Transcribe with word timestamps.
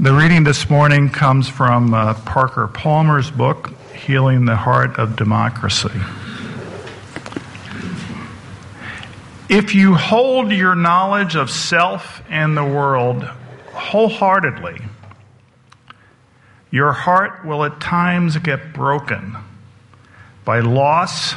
The 0.00 0.14
reading 0.14 0.44
this 0.44 0.70
morning 0.70 1.10
comes 1.10 1.46
from 1.46 1.92
uh, 1.92 2.14
Parker 2.14 2.66
Palmer's 2.68 3.30
book, 3.30 3.70
Healing 3.94 4.46
the 4.46 4.56
Heart 4.56 4.98
of 4.98 5.14
Democracy. 5.14 5.90
If 9.50 9.74
you 9.74 9.94
hold 9.94 10.52
your 10.52 10.74
knowledge 10.74 11.36
of 11.36 11.50
self 11.50 12.22
and 12.30 12.56
the 12.56 12.64
world 12.64 13.24
wholeheartedly, 13.74 14.80
your 16.70 16.92
heart 16.92 17.44
will 17.44 17.62
at 17.62 17.78
times 17.78 18.38
get 18.38 18.72
broken 18.72 19.36
by 20.46 20.60
loss, 20.60 21.34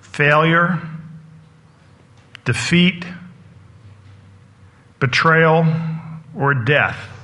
failure, 0.00 0.80
defeat, 2.44 3.04
betrayal, 4.98 5.64
or 6.34 6.52
death. 6.52 7.14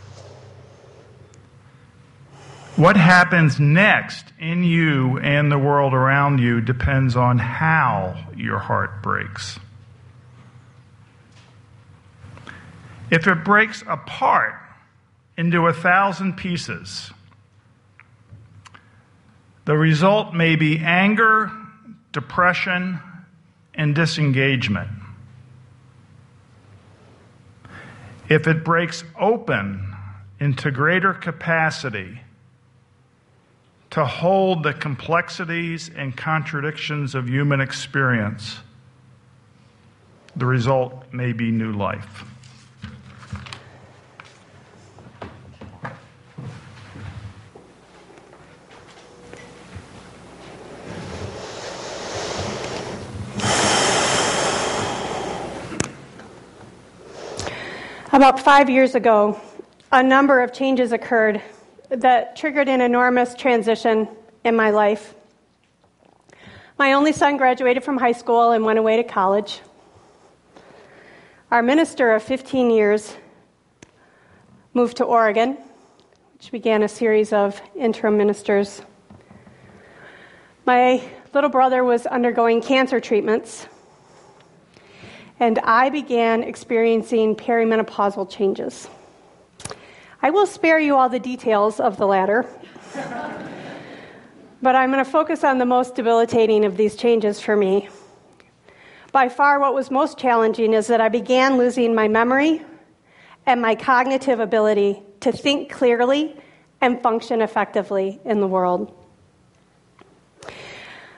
What 2.76 2.96
happens 2.96 3.60
next 3.60 4.32
in 4.40 4.64
you 4.64 5.20
and 5.20 5.50
the 5.50 5.58
world 5.58 5.94
around 5.94 6.40
you 6.40 6.60
depends 6.60 7.14
on 7.14 7.38
how 7.38 8.16
your 8.36 8.58
heart 8.58 9.00
breaks. 9.00 9.60
If 13.12 13.28
it 13.28 13.44
breaks 13.44 13.84
apart 13.86 14.56
into 15.36 15.68
a 15.68 15.72
thousand 15.72 16.36
pieces, 16.36 17.12
the 19.66 19.76
result 19.76 20.34
may 20.34 20.56
be 20.56 20.78
anger, 20.78 21.52
depression, 22.10 22.98
and 23.72 23.94
disengagement. 23.94 24.90
If 28.28 28.48
it 28.48 28.64
breaks 28.64 29.04
open 29.16 29.94
into 30.40 30.72
greater 30.72 31.14
capacity, 31.14 32.20
to 33.94 34.04
hold 34.04 34.64
the 34.64 34.74
complexities 34.74 35.88
and 35.94 36.16
contradictions 36.16 37.14
of 37.14 37.28
human 37.28 37.60
experience, 37.60 38.58
the 40.34 40.44
result 40.44 41.04
may 41.12 41.32
be 41.32 41.52
new 41.52 41.70
life. 41.70 42.24
About 58.12 58.40
five 58.40 58.68
years 58.68 58.96
ago, 58.96 59.40
a 59.92 60.02
number 60.02 60.40
of 60.40 60.52
changes 60.52 60.90
occurred 60.90 61.40
that 62.00 62.36
triggered 62.36 62.68
an 62.68 62.80
enormous 62.80 63.34
transition 63.34 64.08
in 64.44 64.56
my 64.56 64.70
life. 64.70 65.14
My 66.78 66.94
only 66.94 67.12
son 67.12 67.36
graduated 67.36 67.84
from 67.84 67.98
high 67.98 68.12
school 68.12 68.50
and 68.50 68.64
went 68.64 68.78
away 68.78 68.96
to 68.96 69.04
college. 69.04 69.60
Our 71.50 71.62
minister 71.62 72.12
of 72.12 72.22
15 72.22 72.70
years 72.70 73.16
moved 74.72 74.96
to 74.96 75.04
Oregon, 75.04 75.56
which 76.32 76.50
began 76.50 76.82
a 76.82 76.88
series 76.88 77.32
of 77.32 77.60
interim 77.76 78.16
ministers. 78.16 78.82
My 80.66 81.00
little 81.32 81.50
brother 81.50 81.84
was 81.84 82.06
undergoing 82.06 82.60
cancer 82.60 82.98
treatments, 82.98 83.68
and 85.38 85.60
I 85.60 85.90
began 85.90 86.42
experiencing 86.42 87.36
perimenopausal 87.36 88.30
changes. 88.30 88.88
I 90.24 90.30
will 90.30 90.46
spare 90.46 90.78
you 90.78 90.96
all 90.96 91.10
the 91.10 91.20
details 91.20 91.78
of 91.78 91.98
the 91.98 92.06
latter. 92.06 92.46
but 94.62 94.74
I'm 94.74 94.90
going 94.90 95.04
to 95.04 95.10
focus 95.10 95.44
on 95.44 95.58
the 95.58 95.66
most 95.66 95.96
debilitating 95.96 96.64
of 96.64 96.78
these 96.78 96.96
changes 96.96 97.42
for 97.42 97.54
me. 97.54 97.90
By 99.12 99.28
far, 99.28 99.60
what 99.60 99.74
was 99.74 99.90
most 99.90 100.16
challenging 100.16 100.72
is 100.72 100.86
that 100.86 101.02
I 101.02 101.10
began 101.10 101.58
losing 101.58 101.94
my 101.94 102.08
memory 102.08 102.62
and 103.44 103.60
my 103.60 103.74
cognitive 103.74 104.40
ability 104.40 105.02
to 105.20 105.30
think 105.30 105.70
clearly 105.70 106.34
and 106.80 107.02
function 107.02 107.42
effectively 107.42 108.18
in 108.24 108.40
the 108.40 108.48
world. 108.48 108.96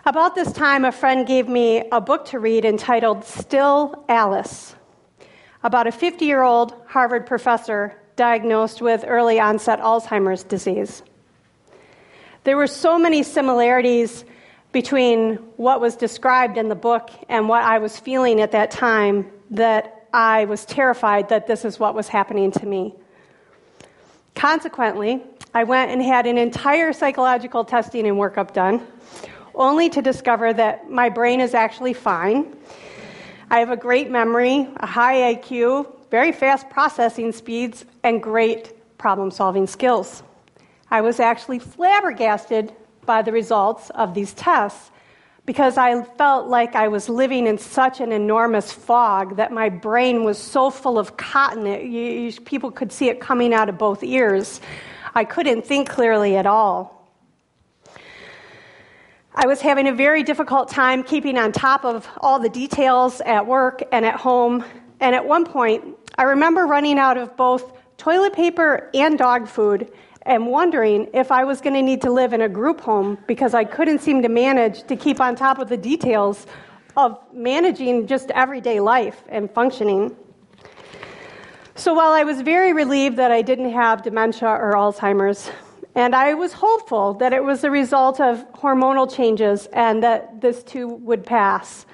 About 0.04 0.34
this 0.34 0.50
time, 0.50 0.84
a 0.84 0.90
friend 0.90 1.24
gave 1.28 1.46
me 1.46 1.88
a 1.92 2.00
book 2.00 2.24
to 2.30 2.40
read 2.40 2.64
entitled 2.64 3.24
Still 3.24 4.04
Alice 4.08 4.74
about 5.62 5.86
a 5.86 5.92
50 5.92 6.24
year 6.24 6.42
old 6.42 6.74
Harvard 6.88 7.24
professor 7.24 8.02
diagnosed 8.16 8.80
with 8.80 9.04
early 9.06 9.38
onset 9.38 9.78
Alzheimer's 9.80 10.42
disease. 10.42 11.02
There 12.44 12.56
were 12.56 12.66
so 12.66 12.98
many 12.98 13.22
similarities 13.22 14.24
between 14.72 15.36
what 15.56 15.80
was 15.80 15.96
described 15.96 16.58
in 16.58 16.68
the 16.68 16.74
book 16.74 17.10
and 17.28 17.48
what 17.48 17.62
I 17.62 17.78
was 17.78 17.98
feeling 17.98 18.40
at 18.40 18.52
that 18.52 18.70
time 18.70 19.30
that 19.50 20.08
I 20.12 20.44
was 20.46 20.64
terrified 20.64 21.28
that 21.28 21.46
this 21.46 21.64
is 21.64 21.78
what 21.78 21.94
was 21.94 22.08
happening 22.08 22.50
to 22.52 22.66
me. 22.66 22.94
Consequently, 24.34 25.22
I 25.54 25.64
went 25.64 25.90
and 25.90 26.02
had 26.02 26.26
an 26.26 26.38
entire 26.38 26.92
psychological 26.92 27.64
testing 27.64 28.06
and 28.06 28.16
workup 28.16 28.52
done, 28.52 28.86
only 29.54 29.88
to 29.90 30.02
discover 30.02 30.52
that 30.52 30.90
my 30.90 31.08
brain 31.08 31.40
is 31.40 31.54
actually 31.54 31.94
fine. 31.94 32.54
I 33.50 33.60
have 33.60 33.70
a 33.70 33.76
great 33.76 34.10
memory, 34.10 34.68
a 34.76 34.86
high 34.86 35.34
IQ, 35.34 35.95
very 36.10 36.32
fast 36.32 36.70
processing 36.70 37.32
speeds, 37.32 37.84
and 38.02 38.22
great 38.22 38.72
problem 38.98 39.30
solving 39.30 39.66
skills. 39.66 40.22
I 40.90 41.00
was 41.00 41.20
actually 41.20 41.58
flabbergasted 41.58 42.72
by 43.04 43.22
the 43.22 43.32
results 43.32 43.90
of 43.90 44.14
these 44.14 44.32
tests 44.34 44.90
because 45.46 45.78
I 45.78 46.02
felt 46.02 46.48
like 46.48 46.74
I 46.74 46.88
was 46.88 47.08
living 47.08 47.46
in 47.46 47.56
such 47.56 48.00
an 48.00 48.10
enormous 48.10 48.72
fog 48.72 49.36
that 49.36 49.52
my 49.52 49.68
brain 49.68 50.24
was 50.24 50.38
so 50.38 50.70
full 50.70 50.98
of 50.98 51.16
cotton, 51.16 51.66
it, 51.66 51.84
you, 51.84 52.32
people 52.40 52.72
could 52.72 52.90
see 52.90 53.08
it 53.08 53.20
coming 53.20 53.54
out 53.54 53.68
of 53.68 53.78
both 53.78 54.02
ears. 54.02 54.60
I 55.14 55.24
couldn't 55.24 55.64
think 55.64 55.88
clearly 55.88 56.36
at 56.36 56.46
all. 56.46 56.96
I 59.38 59.46
was 59.46 59.60
having 59.60 59.86
a 59.86 59.92
very 59.92 60.22
difficult 60.22 60.68
time 60.68 61.02
keeping 61.02 61.38
on 61.38 61.52
top 61.52 61.84
of 61.84 62.08
all 62.18 62.38
the 62.40 62.48
details 62.48 63.20
at 63.20 63.46
work 63.46 63.82
and 63.92 64.04
at 64.04 64.16
home. 64.16 64.64
And 65.00 65.14
at 65.14 65.26
one 65.26 65.44
point, 65.44 65.84
I 66.16 66.24
remember 66.24 66.66
running 66.66 66.98
out 66.98 67.16
of 67.16 67.36
both 67.36 67.72
toilet 67.96 68.32
paper 68.32 68.90
and 68.94 69.18
dog 69.18 69.48
food 69.48 69.90
and 70.22 70.46
wondering 70.46 71.08
if 71.14 71.30
I 71.30 71.44
was 71.44 71.60
going 71.60 71.74
to 71.74 71.82
need 71.82 72.02
to 72.02 72.10
live 72.10 72.32
in 72.32 72.40
a 72.42 72.48
group 72.48 72.80
home 72.80 73.18
because 73.26 73.54
I 73.54 73.64
couldn't 73.64 74.00
seem 74.00 74.22
to 74.22 74.28
manage 74.28 74.82
to 74.88 74.96
keep 74.96 75.20
on 75.20 75.36
top 75.36 75.58
of 75.58 75.68
the 75.68 75.76
details 75.76 76.46
of 76.96 77.18
managing 77.32 78.06
just 78.06 78.30
everyday 78.30 78.80
life 78.80 79.22
and 79.28 79.50
functioning. 79.50 80.16
So 81.74 81.92
while 81.92 82.12
I 82.12 82.24
was 82.24 82.40
very 82.40 82.72
relieved 82.72 83.18
that 83.18 83.30
I 83.30 83.42
didn't 83.42 83.70
have 83.72 84.02
dementia 84.02 84.48
or 84.48 84.72
Alzheimer's, 84.72 85.50
and 85.94 86.14
I 86.14 86.34
was 86.34 86.52
hopeful 86.52 87.14
that 87.14 87.32
it 87.32 87.44
was 87.44 87.60
the 87.60 87.70
result 87.70 88.20
of 88.20 88.50
hormonal 88.52 89.14
changes 89.14 89.66
and 89.72 90.02
that 90.02 90.40
this 90.40 90.62
too 90.62 90.88
would 90.88 91.24
pass. 91.24 91.86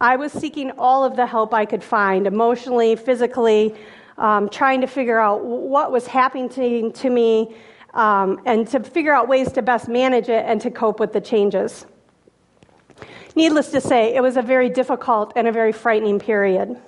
I 0.00 0.16
was 0.16 0.32
seeking 0.32 0.70
all 0.78 1.04
of 1.04 1.14
the 1.14 1.26
help 1.26 1.52
I 1.52 1.66
could 1.66 1.84
find, 1.84 2.26
emotionally, 2.26 2.96
physically, 2.96 3.74
um, 4.16 4.48
trying 4.48 4.80
to 4.80 4.86
figure 4.86 5.20
out 5.20 5.44
what 5.44 5.92
was 5.92 6.06
happening 6.06 6.48
to, 6.92 7.10
me 7.10 7.54
um, 7.92 8.40
and 8.46 8.66
to 8.68 8.80
figure 8.80 9.14
out 9.14 9.28
ways 9.28 9.52
to 9.52 9.62
best 9.62 9.88
manage 9.88 10.30
it 10.30 10.44
and 10.46 10.58
to 10.62 10.70
cope 10.70 11.00
with 11.00 11.12
the 11.12 11.20
changes. 11.20 11.84
Needless 13.36 13.70
to 13.72 13.80
say, 13.80 14.14
it 14.14 14.22
was 14.22 14.38
a 14.38 14.42
very 14.42 14.70
difficult 14.70 15.34
and 15.36 15.46
a 15.46 15.52
very 15.52 15.72
frightening 15.72 16.18
period. 16.18 16.80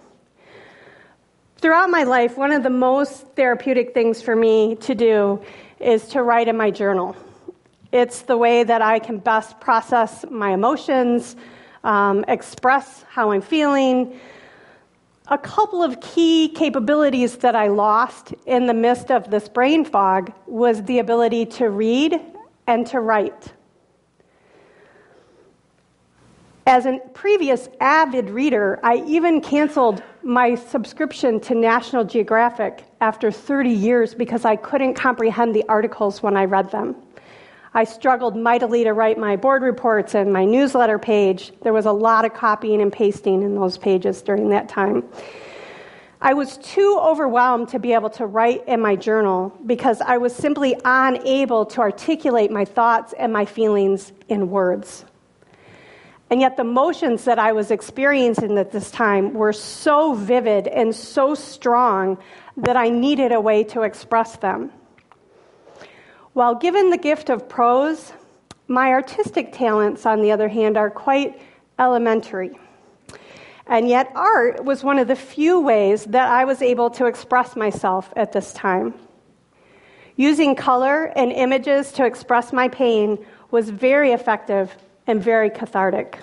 Throughout 1.58 1.90
my 1.90 2.04
life, 2.04 2.38
one 2.38 2.50
of 2.50 2.62
the 2.62 2.70
most 2.70 3.26
therapeutic 3.36 3.92
things 3.92 4.22
for 4.22 4.34
me 4.34 4.74
to 4.76 4.94
do 4.94 5.40
is 5.78 6.08
to 6.08 6.22
write 6.22 6.48
in 6.48 6.56
my 6.56 6.70
journal. 6.70 7.14
It's 7.92 8.22
the 8.22 8.38
way 8.38 8.64
that 8.64 8.80
I 8.80 8.98
can 8.98 9.18
best 9.18 9.60
process 9.60 10.24
my 10.30 10.52
emotions, 10.52 11.36
um, 11.84 12.24
express 12.28 13.04
how 13.08 13.32
I'm 13.32 13.42
feeling. 13.42 14.18
A 15.28 15.38
couple 15.38 15.82
of 15.82 16.00
key 16.00 16.48
capabilities 16.48 17.36
that 17.38 17.54
I 17.54 17.68
lost 17.68 18.34
in 18.46 18.66
the 18.66 18.74
midst 18.74 19.10
of 19.10 19.30
this 19.30 19.48
brain 19.48 19.84
fog 19.84 20.32
was 20.46 20.82
the 20.84 20.98
ability 20.98 21.46
to 21.46 21.70
read 21.70 22.20
and 22.66 22.86
to 22.88 23.00
write. 23.00 23.52
As 26.66 26.86
a 26.86 26.98
previous 27.12 27.68
avid 27.80 28.30
reader, 28.30 28.78
I 28.84 29.02
even 29.06 29.40
canceled 29.40 30.02
my 30.22 30.54
subscription 30.54 31.40
to 31.40 31.56
National 31.56 32.04
Geographic 32.04 32.84
after 33.00 33.32
30 33.32 33.70
years 33.70 34.14
because 34.14 34.44
I 34.44 34.54
couldn't 34.54 34.94
comprehend 34.94 35.56
the 35.56 35.64
articles 35.68 36.22
when 36.22 36.36
I 36.36 36.44
read 36.44 36.70
them. 36.70 36.94
I 37.74 37.84
struggled 37.84 38.36
mightily 38.36 38.84
to 38.84 38.92
write 38.92 39.16
my 39.16 39.36
board 39.36 39.62
reports 39.62 40.14
and 40.14 40.30
my 40.30 40.44
newsletter 40.44 40.98
page. 40.98 41.52
There 41.62 41.72
was 41.72 41.86
a 41.86 41.92
lot 41.92 42.26
of 42.26 42.34
copying 42.34 42.82
and 42.82 42.92
pasting 42.92 43.42
in 43.42 43.54
those 43.54 43.78
pages 43.78 44.20
during 44.20 44.50
that 44.50 44.68
time. 44.68 45.04
I 46.20 46.34
was 46.34 46.58
too 46.58 47.00
overwhelmed 47.02 47.70
to 47.70 47.78
be 47.78 47.94
able 47.94 48.10
to 48.10 48.26
write 48.26 48.68
in 48.68 48.80
my 48.80 48.94
journal 48.94 49.58
because 49.64 50.02
I 50.02 50.18
was 50.18 50.34
simply 50.34 50.76
unable 50.84 51.64
to 51.66 51.80
articulate 51.80 52.50
my 52.50 52.66
thoughts 52.66 53.14
and 53.18 53.32
my 53.32 53.46
feelings 53.46 54.12
in 54.28 54.50
words. 54.50 55.06
And 56.30 56.40
yet, 56.40 56.56
the 56.56 56.62
emotions 56.62 57.24
that 57.24 57.38
I 57.38 57.52
was 57.52 57.70
experiencing 57.70 58.56
at 58.56 58.70
this 58.70 58.90
time 58.90 59.32
were 59.32 59.52
so 59.52 60.14
vivid 60.14 60.66
and 60.66 60.94
so 60.94 61.34
strong 61.34 62.18
that 62.56 62.76
I 62.76 62.88
needed 62.88 63.32
a 63.32 63.40
way 63.40 63.64
to 63.64 63.82
express 63.82 64.36
them. 64.36 64.70
While 66.34 66.54
given 66.54 66.88
the 66.88 66.96
gift 66.96 67.28
of 67.28 67.46
prose, 67.46 68.12
my 68.66 68.88
artistic 68.88 69.52
talents, 69.52 70.06
on 70.06 70.22
the 70.22 70.32
other 70.32 70.48
hand, 70.48 70.78
are 70.78 70.88
quite 70.88 71.38
elementary. 71.78 72.58
And 73.66 73.86
yet, 73.86 74.10
art 74.14 74.64
was 74.64 74.82
one 74.82 74.98
of 74.98 75.08
the 75.08 75.16
few 75.16 75.60
ways 75.60 76.04
that 76.06 76.28
I 76.28 76.46
was 76.46 76.62
able 76.62 76.88
to 76.90 77.04
express 77.04 77.54
myself 77.54 78.10
at 78.16 78.32
this 78.32 78.54
time. 78.54 78.94
Using 80.16 80.56
color 80.56 81.12
and 81.16 81.32
images 81.32 81.92
to 81.92 82.06
express 82.06 82.50
my 82.50 82.68
pain 82.68 83.18
was 83.50 83.68
very 83.68 84.12
effective 84.12 84.74
and 85.06 85.22
very 85.22 85.50
cathartic. 85.50 86.18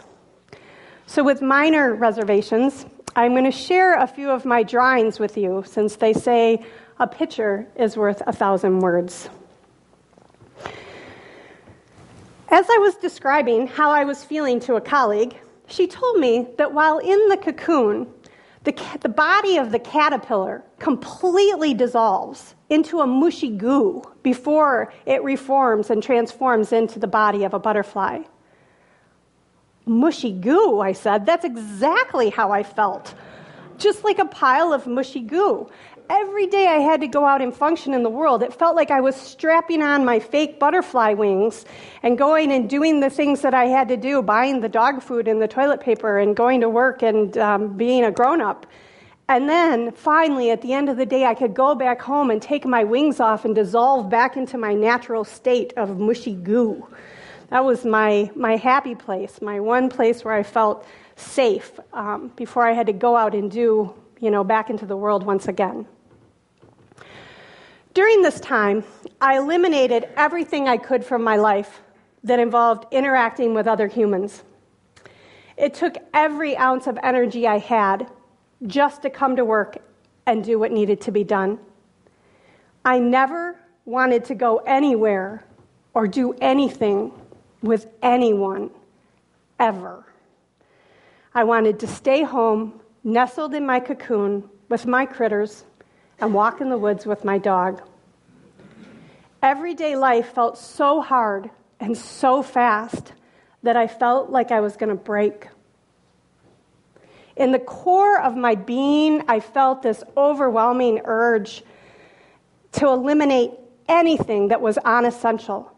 So, 1.05 1.23
with 1.23 1.43
minor 1.43 1.93
reservations, 1.93 2.87
I'm 3.15 3.33
going 3.33 3.45
to 3.45 3.51
share 3.51 3.99
a 3.99 4.07
few 4.07 4.31
of 4.31 4.43
my 4.43 4.63
drawings 4.63 5.19
with 5.19 5.37
you 5.37 5.63
since 5.67 5.97
they 5.97 6.13
say 6.13 6.65
a 6.99 7.05
picture 7.05 7.67
is 7.75 7.95
worth 7.95 8.23
a 8.25 8.33
thousand 8.33 8.79
words. 8.79 9.29
As 12.51 12.65
I 12.67 12.77
was 12.79 12.95
describing 12.95 13.67
how 13.67 13.91
I 13.91 14.05
was 14.05 14.23
feeling 14.23 14.59
to 14.61 14.75
a 14.75 14.81
colleague, 14.81 15.37
she 15.67 15.85
told 15.85 16.19
me 16.19 16.47
that 16.57 16.73
while 16.73 16.97
in 16.97 17.27
the 17.29 17.37
cocoon, 17.37 18.07
the, 18.63 18.75
the 19.01 19.09
body 19.09 19.57
of 19.57 19.71
the 19.71 19.77
caterpillar 19.77 20.63
completely 20.79 21.75
dissolves 21.75 22.55
into 22.69 23.01
a 23.01 23.07
mushy 23.07 23.49
goo 23.55 24.01
before 24.23 24.91
it 25.05 25.21
reforms 25.23 25.91
and 25.91 26.01
transforms 26.01 26.73
into 26.73 26.97
the 26.97 27.07
body 27.07 27.43
of 27.43 27.53
a 27.53 27.59
butterfly. 27.59 28.23
Mushy 29.85 30.31
goo, 30.31 30.79
I 30.79 30.93
said. 30.93 31.27
That's 31.27 31.45
exactly 31.45 32.31
how 32.31 32.51
I 32.51 32.63
felt. 32.63 33.13
Just 33.77 34.03
like 34.03 34.17
a 34.17 34.25
pile 34.25 34.73
of 34.73 34.87
mushy 34.87 35.21
goo. 35.21 35.69
Every 36.11 36.47
day 36.47 36.65
I 36.65 36.79
had 36.79 37.01
to 37.01 37.07
go 37.07 37.23
out 37.23 37.39
and 37.39 37.55
function 37.55 37.93
in 37.93 38.01
the 38.01 38.09
world, 38.09 38.41
it 38.41 38.51
felt 38.51 38.75
like 38.75 38.89
I 38.89 38.99
was 38.99 39.15
strapping 39.15 39.83
on 39.83 40.05
my 40.05 40.19
fake 40.19 40.59
butterfly 40.59 41.13
wings 41.13 41.65
and 42.01 42.17
going 42.17 42.51
and 42.51 42.67
doing 42.67 42.99
the 42.99 43.11
things 43.11 43.41
that 43.41 43.53
I 43.53 43.65
had 43.65 43.89
to 43.89 43.97
do, 43.97 44.23
buying 44.23 44.61
the 44.61 44.69
dog 44.69 45.03
food 45.03 45.27
and 45.27 45.39
the 45.39 45.47
toilet 45.47 45.81
paper 45.81 46.17
and 46.17 46.35
going 46.35 46.61
to 46.61 46.69
work 46.69 47.03
and 47.03 47.37
um, 47.37 47.77
being 47.77 48.03
a 48.03 48.11
grown 48.11 48.41
up. 48.41 48.65
And 49.27 49.47
then 49.47 49.91
finally, 49.91 50.49
at 50.49 50.63
the 50.63 50.73
end 50.73 50.89
of 50.89 50.97
the 50.97 51.05
day, 51.05 51.25
I 51.25 51.35
could 51.35 51.53
go 51.53 51.75
back 51.75 52.01
home 52.01 52.31
and 52.31 52.41
take 52.41 52.65
my 52.65 52.83
wings 52.83 53.19
off 53.19 53.45
and 53.45 53.53
dissolve 53.53 54.09
back 54.09 54.35
into 54.35 54.57
my 54.57 54.73
natural 54.73 55.23
state 55.23 55.73
of 55.77 55.99
mushy 55.99 56.33
goo. 56.33 56.87
That 57.51 57.63
was 57.63 57.85
my, 57.85 58.31
my 58.35 58.55
happy 58.55 58.95
place, 58.95 59.43
my 59.43 59.59
one 59.59 59.89
place 59.89 60.25
where 60.25 60.33
I 60.33 60.41
felt 60.41 60.87
safe 61.17 61.79
um, 61.93 62.31
before 62.35 62.67
I 62.67 62.73
had 62.73 62.87
to 62.87 62.93
go 62.93 63.15
out 63.15 63.35
and 63.35 63.51
do, 63.51 63.93
you 64.19 64.31
know, 64.31 64.43
back 64.43 64.71
into 64.71 64.87
the 64.87 64.97
world 64.97 65.23
once 65.23 65.47
again. 65.47 65.85
During 67.93 68.21
this 68.21 68.39
time, 68.39 68.83
I 69.19 69.37
eliminated 69.37 70.07
everything 70.15 70.67
I 70.67 70.77
could 70.77 71.03
from 71.03 71.23
my 71.23 71.37
life 71.37 71.81
that 72.23 72.39
involved 72.39 72.85
interacting 72.91 73.53
with 73.53 73.67
other 73.67 73.87
humans. 73.87 74.43
It 75.57 75.73
took 75.73 75.95
every 76.13 76.55
ounce 76.55 76.87
of 76.87 76.99
energy 77.01 77.47
I 77.47 77.57
had 77.57 78.07
just 78.67 79.01
to 79.01 79.09
come 79.09 79.35
to 79.35 79.45
work 79.45 79.77
and 80.25 80.43
do 80.43 80.59
what 80.59 80.71
needed 80.71 81.01
to 81.01 81.11
be 81.11 81.23
done. 81.23 81.59
I 82.85 82.99
never 82.99 83.59
wanted 83.85 84.23
to 84.25 84.35
go 84.35 84.57
anywhere 84.57 85.43
or 85.93 86.07
do 86.07 86.33
anything 86.33 87.11
with 87.61 87.87
anyone 88.03 88.69
ever. 89.59 90.05
I 91.33 91.43
wanted 91.43 91.79
to 91.79 91.87
stay 91.87 92.23
home, 92.23 92.79
nestled 93.03 93.53
in 93.53 93.65
my 93.65 93.79
cocoon 93.79 94.47
with 94.69 94.85
my 94.85 95.05
critters, 95.05 95.65
and 96.21 96.33
walk 96.33 96.61
in 96.61 96.69
the 96.69 96.77
woods 96.77 97.05
with 97.05 97.23
my 97.23 97.37
dog. 97.37 97.81
Everyday 99.41 99.95
life 99.95 100.33
felt 100.33 100.57
so 100.57 101.01
hard 101.01 101.49
and 101.79 101.97
so 101.97 102.43
fast 102.43 103.13
that 103.63 103.77
I 103.77 103.87
felt 103.87 104.29
like 104.29 104.51
I 104.51 104.59
was 104.59 104.75
going 104.75 104.89
to 104.89 104.95
break. 104.95 105.47
In 107.35 107.51
the 107.51 107.59
core 107.59 108.19
of 108.19 108.35
my 108.35 108.55
being, 108.55 109.23
I 109.29 109.39
felt 109.39 109.81
this 109.81 110.03
overwhelming 110.17 111.01
urge 111.05 111.63
to 112.73 112.87
eliminate 112.87 113.51
anything 113.87 114.49
that 114.49 114.61
was 114.61 114.77
unessential 114.79 115.71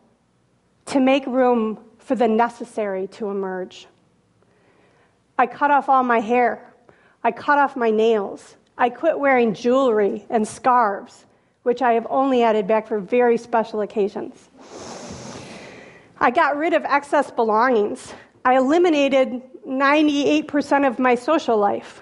to 0.87 0.99
make 0.99 1.25
room 1.27 1.79
for 1.99 2.15
the 2.15 2.27
necessary 2.27 3.07
to 3.07 3.29
emerge. 3.29 3.87
I 5.37 5.45
cut 5.45 5.71
off 5.71 5.87
all 5.87 6.03
my 6.03 6.19
hair. 6.19 6.73
I 7.23 7.31
cut 7.31 7.59
off 7.59 7.75
my 7.75 7.91
nails. 7.91 8.57
I 8.81 8.89
quit 8.89 9.19
wearing 9.19 9.53
jewelry 9.53 10.25
and 10.31 10.47
scarves, 10.47 11.27
which 11.61 11.83
I 11.83 11.93
have 11.93 12.07
only 12.09 12.41
added 12.41 12.65
back 12.65 12.87
for 12.87 12.99
very 12.99 13.37
special 13.37 13.81
occasions. 13.81 14.49
I 16.19 16.31
got 16.31 16.57
rid 16.57 16.73
of 16.73 16.83
excess 16.85 17.29
belongings. 17.29 18.11
I 18.43 18.57
eliminated 18.57 19.39
98% 19.67 20.87
of 20.87 20.97
my 20.97 21.13
social 21.13 21.57
life. 21.57 22.01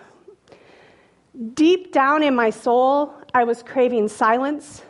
Deep 1.53 1.91
down 1.91 2.23
in 2.23 2.33
my 2.33 2.49
soul, 2.49 3.13
I 3.33 3.43
was 3.43 3.61
craving 3.61 4.07
silence, 4.07 4.81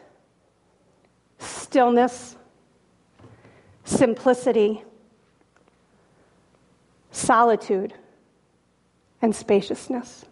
stillness, 1.39 2.37
simplicity, 3.83 4.83
solitude, 7.09 7.95
and 9.23 9.35
spaciousness. 9.35 10.25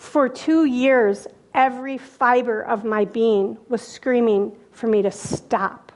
For 0.00 0.30
two 0.30 0.64
years, 0.64 1.28
every 1.52 1.98
fiber 1.98 2.62
of 2.62 2.84
my 2.84 3.04
being 3.04 3.58
was 3.68 3.82
screaming 3.82 4.56
for 4.72 4.86
me 4.88 5.02
to 5.02 5.10
stop. 5.10 5.92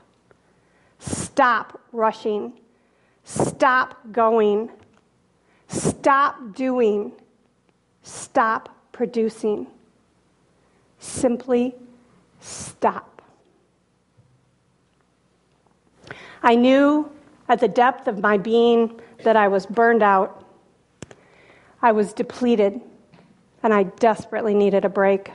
Stop 0.99 1.81
rushing. 1.91 2.53
Stop 3.25 3.97
going. 4.11 4.69
Stop 5.67 6.55
doing. 6.55 7.11
Stop 8.03 8.69
producing. 8.93 9.67
Simply 10.99 11.73
stop. 12.39 13.23
I 16.43 16.55
knew 16.55 17.11
at 17.49 17.59
the 17.59 17.67
depth 17.67 18.07
of 18.07 18.19
my 18.19 18.37
being 18.37 19.01
that 19.23 19.35
I 19.35 19.47
was 19.47 19.65
burned 19.65 20.03
out. 20.03 20.45
I 21.81 21.91
was 21.91 22.13
depleted, 22.13 22.79
and 23.65 23.73
I 23.73 23.81
desperately 23.81 24.53
needed 24.53 24.85
a 24.85 24.89
break. 24.89 25.31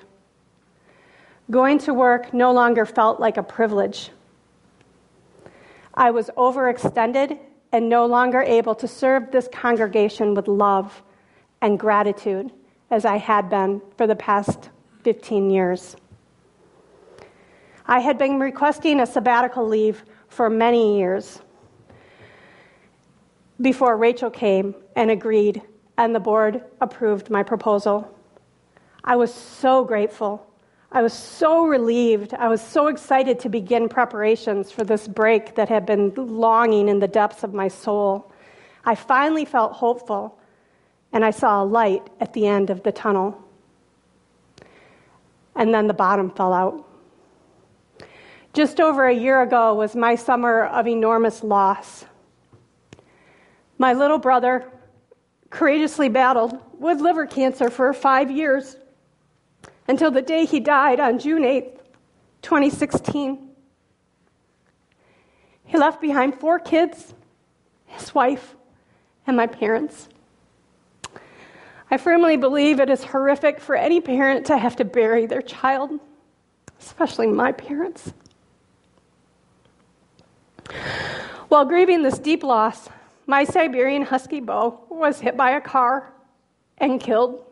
Going 1.51 1.79
to 1.79 1.93
work 1.93 2.33
no 2.33 2.53
longer 2.53 2.87
felt 2.87 3.19
like 3.19 3.37
a 3.37 3.43
privilege. 3.43 4.11
I 5.95 6.13
was 6.13 6.31
overextended 6.37 7.41
and 7.73 7.89
no 7.89 8.07
longer 8.07 8.41
able 8.41 8.77
to 8.77 8.87
serve 8.87 9.33
this 9.33 9.49
congregation 9.53 10.35
with 10.35 10.47
love 10.47 11.03
and 11.61 11.77
gratitude 11.77 12.53
as 12.89 13.05
I 13.05 13.17
had 13.17 13.51
been 13.51 13.83
for 13.97 14.07
the 14.07 14.15
past 14.15 14.71
15 15.03 15.51
years. 15.51 15.97
I 17.85 17.99
had 17.99 18.17
been 18.17 18.39
requesting 18.39 19.01
a 19.01 19.07
sabbatical 19.07 19.67
leave 19.67 20.05
for 20.29 20.49
many 20.49 20.99
years 20.99 21.41
before 23.61 23.97
Rachel 23.97 24.31
came 24.31 24.77
and 24.95 25.11
agreed, 25.11 25.63
and 25.99 26.15
the 26.15 26.21
board 26.21 26.63
approved 26.81 27.29
my 27.29 27.43
proposal. 27.43 28.17
I 29.05 29.17
was 29.17 29.33
so 29.33 29.85
grateful. 29.85 30.47
I 30.93 31.03
was 31.03 31.13
so 31.13 31.67
relieved. 31.67 32.35
I 32.35 32.49
was 32.49 32.61
so 32.61 32.89
excited 32.89 33.39
to 33.41 33.49
begin 33.49 33.89
preparations 33.89 34.73
for 34.73 34.85
this 34.85 35.07
break 35.07 35.55
that 35.55 35.69
had 35.69 35.87
been 35.87 36.13
longing 36.17 36.89
in 36.89 36.99
the 36.99 37.09
depths 37.09 37.45
of 37.45 37.55
my 37.55 37.69
soul. 37.69 38.33
I 38.85 38.95
finally 38.95 39.45
felt 39.45 39.73
hopeful, 39.73 40.39
and 41.13 41.25
I 41.25 41.31
saw 41.31 41.63
a 41.63 41.65
light 41.65 42.03
at 42.21 42.33
the 42.33 42.47
end 42.47 42.71
of 42.71 42.83
the 42.83 42.93
tunnel. 42.93 43.41
And 45.55 45.73
then 45.73 45.87
the 45.87 45.95
bottom 45.95 46.31
fell 46.31 46.53
out. 46.53 46.87
Just 48.53 48.81
over 48.81 49.07
a 49.07 49.15
year 49.15 49.43
ago 49.43 49.75
was 49.75 49.95
my 49.95 50.17
summer 50.17 50.65
of 50.65 50.89
enormous 50.89 51.45
loss. 51.45 52.05
My 53.79 53.93
little 53.93 54.19
brother 54.19 54.67
courageously 55.51 56.09
battled 56.09 56.59
with 56.79 57.01
liver 57.01 57.27
cancer 57.27 57.71
for 57.71 57.93
five 57.93 58.31
years 58.31 58.77
until 59.91 60.13
the 60.13 60.23
day 60.23 60.45
he 60.45 60.61
died 60.61 61.01
on 61.01 61.19
June 61.19 61.43
8th, 61.43 61.79
2016. 62.43 63.51
He 65.65 65.77
left 65.77 66.01
behind 66.01 66.37
four 66.37 66.61
kids, 66.61 67.13
his 67.87 68.15
wife, 68.15 68.55
and 69.27 69.37
my 69.37 69.49
parents. 69.49 70.09
I 71.91 71.97
firmly 71.97 72.37
believe 72.37 72.79
it 72.79 72.89
is 72.89 73.03
horrific 73.03 73.59
for 73.59 73.75
any 73.75 74.01
parent 74.01 74.47
to 74.47 74.57
have 74.57 74.77
to 74.77 74.85
bury 74.85 75.27
their 75.27 75.43
child, 75.43 75.99
especially 76.79 77.27
my 77.27 77.51
parents. 77.51 78.13
While 81.49 81.65
grieving 81.65 82.05
this 82.05 82.21
deep 82.21 82.45
loss, 82.45 82.89
my 83.27 83.43
Siberian 83.43 84.03
Husky 84.03 84.39
Bo 84.39 84.85
was 84.89 85.19
hit 85.19 85.37
by 85.37 85.51
a 85.51 85.61
car 85.61 86.13
and 86.79 87.01
killed. 87.01 87.45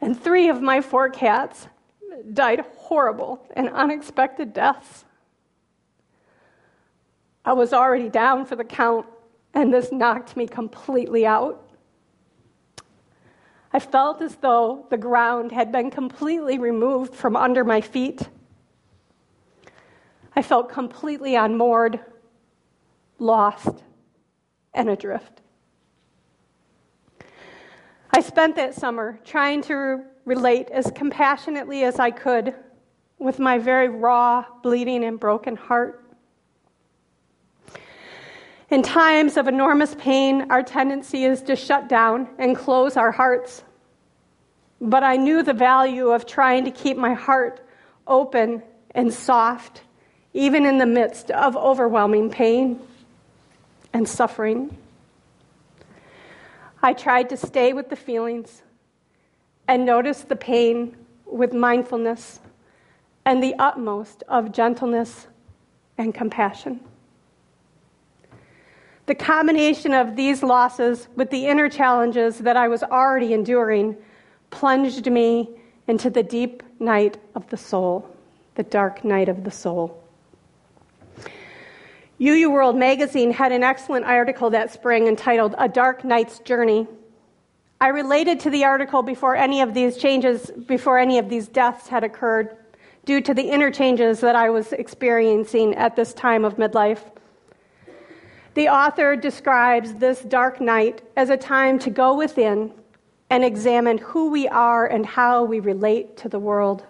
And 0.00 0.18
three 0.18 0.48
of 0.48 0.62
my 0.62 0.80
four 0.80 1.08
cats 1.10 1.68
died 2.32 2.64
horrible 2.76 3.46
and 3.56 3.68
unexpected 3.70 4.52
deaths. 4.52 5.04
I 7.44 7.52
was 7.52 7.72
already 7.72 8.08
down 8.08 8.44
for 8.44 8.56
the 8.56 8.64
count, 8.64 9.06
and 9.54 9.72
this 9.72 9.90
knocked 9.90 10.36
me 10.36 10.46
completely 10.46 11.26
out. 11.26 11.64
I 13.72 13.80
felt 13.80 14.22
as 14.22 14.36
though 14.36 14.86
the 14.90 14.96
ground 14.96 15.52
had 15.52 15.72
been 15.72 15.90
completely 15.90 16.58
removed 16.58 17.14
from 17.14 17.36
under 17.36 17.64
my 17.64 17.80
feet. 17.80 18.28
I 20.34 20.42
felt 20.42 20.68
completely 20.68 21.34
unmoored, 21.34 22.00
lost, 23.18 23.82
and 24.72 24.88
adrift. 24.88 25.42
I 28.10 28.20
spent 28.20 28.56
that 28.56 28.74
summer 28.74 29.18
trying 29.24 29.62
to 29.62 30.02
relate 30.24 30.70
as 30.70 30.90
compassionately 30.94 31.84
as 31.84 31.98
I 31.98 32.10
could 32.10 32.54
with 33.18 33.38
my 33.38 33.58
very 33.58 33.88
raw, 33.88 34.44
bleeding, 34.62 35.04
and 35.04 35.18
broken 35.18 35.56
heart. 35.56 36.04
In 38.70 38.82
times 38.82 39.36
of 39.36 39.48
enormous 39.48 39.94
pain, 39.94 40.50
our 40.50 40.62
tendency 40.62 41.24
is 41.24 41.42
to 41.42 41.56
shut 41.56 41.88
down 41.88 42.28
and 42.38 42.54
close 42.54 42.96
our 42.96 43.10
hearts. 43.10 43.62
But 44.80 45.02
I 45.02 45.16
knew 45.16 45.42
the 45.42 45.54
value 45.54 46.10
of 46.10 46.26
trying 46.26 46.64
to 46.64 46.70
keep 46.70 46.96
my 46.96 47.14
heart 47.14 47.66
open 48.06 48.62
and 48.94 49.12
soft, 49.12 49.82
even 50.34 50.64
in 50.64 50.78
the 50.78 50.86
midst 50.86 51.30
of 51.30 51.56
overwhelming 51.56 52.30
pain 52.30 52.80
and 53.92 54.08
suffering. 54.08 54.76
I 56.82 56.92
tried 56.92 57.28
to 57.30 57.36
stay 57.36 57.72
with 57.72 57.88
the 57.88 57.96
feelings 57.96 58.62
and 59.66 59.84
notice 59.84 60.22
the 60.22 60.36
pain 60.36 60.96
with 61.26 61.52
mindfulness 61.52 62.40
and 63.24 63.42
the 63.42 63.54
utmost 63.58 64.22
of 64.28 64.52
gentleness 64.52 65.26
and 65.98 66.14
compassion. 66.14 66.80
The 69.06 69.14
combination 69.14 69.92
of 69.92 70.16
these 70.16 70.42
losses 70.42 71.08
with 71.16 71.30
the 71.30 71.46
inner 71.46 71.68
challenges 71.68 72.38
that 72.38 72.56
I 72.56 72.68
was 72.68 72.82
already 72.82 73.32
enduring 73.32 73.96
plunged 74.50 75.10
me 75.10 75.50
into 75.88 76.10
the 76.10 76.22
deep 76.22 76.62
night 76.78 77.18
of 77.34 77.48
the 77.48 77.56
soul, 77.56 78.08
the 78.54 78.62
dark 78.62 79.04
night 79.04 79.28
of 79.28 79.44
the 79.44 79.50
soul. 79.50 80.02
UU 82.20 82.50
World 82.50 82.76
magazine 82.76 83.30
had 83.30 83.52
an 83.52 83.62
excellent 83.62 84.04
article 84.04 84.50
that 84.50 84.72
spring 84.72 85.06
entitled 85.06 85.54
A 85.56 85.68
Dark 85.68 86.04
Night's 86.04 86.40
Journey. 86.40 86.88
I 87.80 87.88
related 87.88 88.40
to 88.40 88.50
the 88.50 88.64
article 88.64 89.04
before 89.04 89.36
any 89.36 89.60
of 89.60 89.72
these 89.72 89.96
changes, 89.96 90.50
before 90.50 90.98
any 90.98 91.18
of 91.18 91.28
these 91.28 91.46
deaths 91.46 91.86
had 91.86 92.02
occurred, 92.02 92.56
due 93.04 93.20
to 93.20 93.32
the 93.32 93.48
interchanges 93.48 94.18
that 94.18 94.34
I 94.34 94.50
was 94.50 94.72
experiencing 94.72 95.76
at 95.76 95.94
this 95.94 96.12
time 96.12 96.44
of 96.44 96.56
midlife. 96.56 97.02
The 98.54 98.68
author 98.68 99.14
describes 99.14 99.94
this 99.94 100.20
dark 100.22 100.60
night 100.60 101.02
as 101.16 101.30
a 101.30 101.36
time 101.36 101.78
to 101.78 101.90
go 101.90 102.16
within 102.16 102.72
and 103.30 103.44
examine 103.44 103.98
who 103.98 104.28
we 104.30 104.48
are 104.48 104.88
and 104.88 105.06
how 105.06 105.44
we 105.44 105.60
relate 105.60 106.16
to 106.16 106.28
the 106.28 106.40
world. 106.40 106.84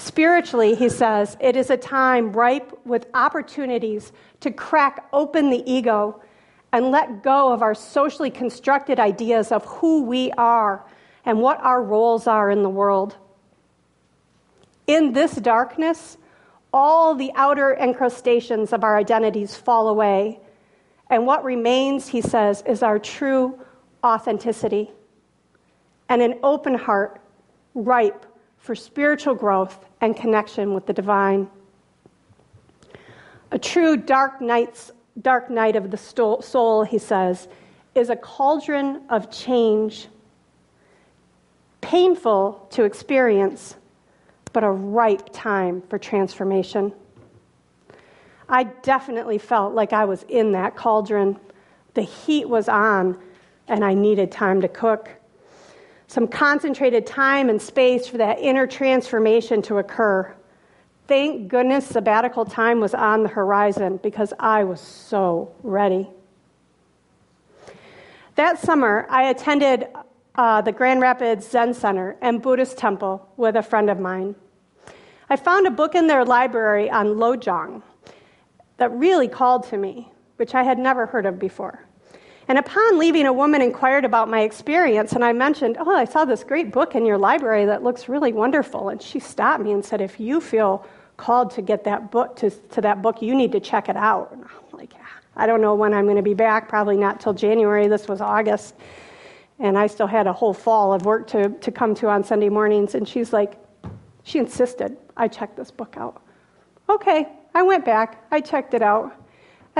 Spiritually, 0.00 0.74
he 0.74 0.88
says, 0.88 1.36
it 1.40 1.56
is 1.56 1.68
a 1.68 1.76
time 1.76 2.32
ripe 2.32 2.72
with 2.86 3.06
opportunities 3.12 4.12
to 4.40 4.50
crack 4.50 5.06
open 5.12 5.50
the 5.50 5.62
ego 5.70 6.22
and 6.72 6.90
let 6.90 7.22
go 7.22 7.52
of 7.52 7.60
our 7.60 7.74
socially 7.74 8.30
constructed 8.30 8.98
ideas 8.98 9.52
of 9.52 9.62
who 9.66 10.04
we 10.04 10.32
are 10.38 10.86
and 11.26 11.38
what 11.38 11.60
our 11.60 11.82
roles 11.82 12.26
are 12.26 12.50
in 12.50 12.62
the 12.62 12.68
world. 12.70 13.14
In 14.86 15.12
this 15.12 15.34
darkness, 15.34 16.16
all 16.72 17.14
the 17.14 17.30
outer 17.34 17.76
encrustations 17.78 18.72
of 18.72 18.82
our 18.82 18.96
identities 18.96 19.54
fall 19.54 19.86
away. 19.88 20.40
And 21.10 21.26
what 21.26 21.44
remains, 21.44 22.08
he 22.08 22.22
says, 22.22 22.62
is 22.66 22.82
our 22.82 22.98
true 22.98 23.60
authenticity 24.02 24.92
and 26.08 26.22
an 26.22 26.38
open 26.42 26.74
heart 26.74 27.20
ripe 27.74 28.24
for 28.56 28.74
spiritual 28.74 29.34
growth 29.34 29.84
and 30.00 30.16
connection 30.16 30.74
with 30.74 30.86
the 30.86 30.92
divine. 30.92 31.48
A 33.50 33.58
true 33.58 33.96
dark 33.96 34.40
night's 34.40 34.92
dark 35.20 35.50
night 35.50 35.76
of 35.76 35.90
the 35.90 35.96
soul, 35.96 36.84
he 36.84 36.98
says, 36.98 37.48
is 37.94 38.10
a 38.10 38.16
cauldron 38.16 39.02
of 39.08 39.30
change, 39.30 40.08
painful 41.80 42.66
to 42.70 42.84
experience, 42.84 43.76
but 44.52 44.64
a 44.64 44.70
ripe 44.70 45.28
time 45.32 45.82
for 45.88 45.98
transformation. 45.98 46.92
I 48.48 48.64
definitely 48.64 49.38
felt 49.38 49.74
like 49.74 49.92
I 49.92 50.04
was 50.04 50.24
in 50.28 50.52
that 50.52 50.76
cauldron. 50.76 51.38
The 51.94 52.02
heat 52.02 52.48
was 52.48 52.68
on, 52.68 53.18
and 53.68 53.84
I 53.84 53.94
needed 53.94 54.32
time 54.32 54.60
to 54.60 54.68
cook. 54.68 55.10
Some 56.10 56.26
concentrated 56.26 57.06
time 57.06 57.48
and 57.48 57.62
space 57.62 58.08
for 58.08 58.18
that 58.18 58.40
inner 58.40 58.66
transformation 58.66 59.62
to 59.62 59.78
occur. 59.78 60.34
Thank 61.06 61.46
goodness 61.46 61.86
sabbatical 61.86 62.44
time 62.44 62.80
was 62.80 62.94
on 62.94 63.22
the 63.22 63.28
horizon 63.28 64.00
because 64.02 64.32
I 64.40 64.64
was 64.64 64.80
so 64.80 65.54
ready. 65.62 66.10
That 68.34 68.58
summer, 68.58 69.06
I 69.08 69.28
attended 69.28 69.86
uh, 70.34 70.60
the 70.62 70.72
Grand 70.72 71.00
Rapids 71.00 71.48
Zen 71.48 71.74
Center 71.74 72.16
and 72.20 72.42
Buddhist 72.42 72.76
Temple 72.76 73.24
with 73.36 73.54
a 73.54 73.62
friend 73.62 73.88
of 73.88 74.00
mine. 74.00 74.34
I 75.28 75.36
found 75.36 75.68
a 75.68 75.70
book 75.70 75.94
in 75.94 76.08
their 76.08 76.24
library 76.24 76.90
on 76.90 77.18
Lojong 77.18 77.84
that 78.78 78.90
really 78.90 79.28
called 79.28 79.62
to 79.68 79.76
me, 79.76 80.10
which 80.38 80.56
I 80.56 80.64
had 80.64 80.76
never 80.76 81.06
heard 81.06 81.24
of 81.24 81.38
before. 81.38 81.86
And 82.50 82.58
upon 82.58 82.98
leaving, 82.98 83.26
a 83.26 83.32
woman 83.32 83.62
inquired 83.62 84.04
about 84.04 84.28
my 84.28 84.40
experience, 84.40 85.12
and 85.12 85.24
I 85.24 85.32
mentioned, 85.32 85.76
Oh, 85.78 85.94
I 85.94 86.04
saw 86.04 86.24
this 86.24 86.42
great 86.42 86.72
book 86.72 86.96
in 86.96 87.06
your 87.06 87.16
library 87.16 87.64
that 87.66 87.84
looks 87.84 88.08
really 88.08 88.32
wonderful. 88.32 88.88
And 88.88 89.00
she 89.00 89.20
stopped 89.20 89.62
me 89.62 89.70
and 89.70 89.84
said, 89.84 90.00
If 90.00 90.18
you 90.18 90.40
feel 90.40 90.84
called 91.16 91.52
to 91.52 91.62
get 91.62 91.84
that 91.84 92.10
book 92.10 92.34
to, 92.38 92.50
to 92.50 92.80
that 92.80 93.02
book, 93.02 93.22
you 93.22 93.36
need 93.36 93.52
to 93.52 93.60
check 93.60 93.88
it 93.88 93.96
out. 93.96 94.32
And 94.32 94.42
I'm 94.42 94.76
like, 94.76 94.94
I 95.36 95.46
don't 95.46 95.60
know 95.60 95.76
when 95.76 95.94
I'm 95.94 96.06
going 96.06 96.16
to 96.16 96.24
be 96.24 96.34
back, 96.34 96.68
probably 96.68 96.96
not 96.96 97.20
till 97.20 97.32
January. 97.32 97.86
This 97.86 98.08
was 98.08 98.20
August. 98.20 98.74
And 99.60 99.78
I 99.78 99.86
still 99.86 100.08
had 100.08 100.26
a 100.26 100.32
whole 100.32 100.52
fall 100.52 100.92
of 100.92 101.04
work 101.04 101.28
to, 101.28 101.50
to 101.50 101.70
come 101.70 101.94
to 101.94 102.08
on 102.08 102.24
Sunday 102.24 102.48
mornings. 102.48 102.96
And 102.96 103.08
she's 103.08 103.32
like, 103.32 103.64
she 104.24 104.40
insisted 104.40 104.96
I 105.16 105.28
check 105.28 105.54
this 105.54 105.70
book 105.70 105.94
out. 105.96 106.20
Okay, 106.88 107.28
I 107.54 107.62
went 107.62 107.84
back, 107.84 108.24
I 108.32 108.40
checked 108.40 108.74
it 108.74 108.82
out. 108.82 109.14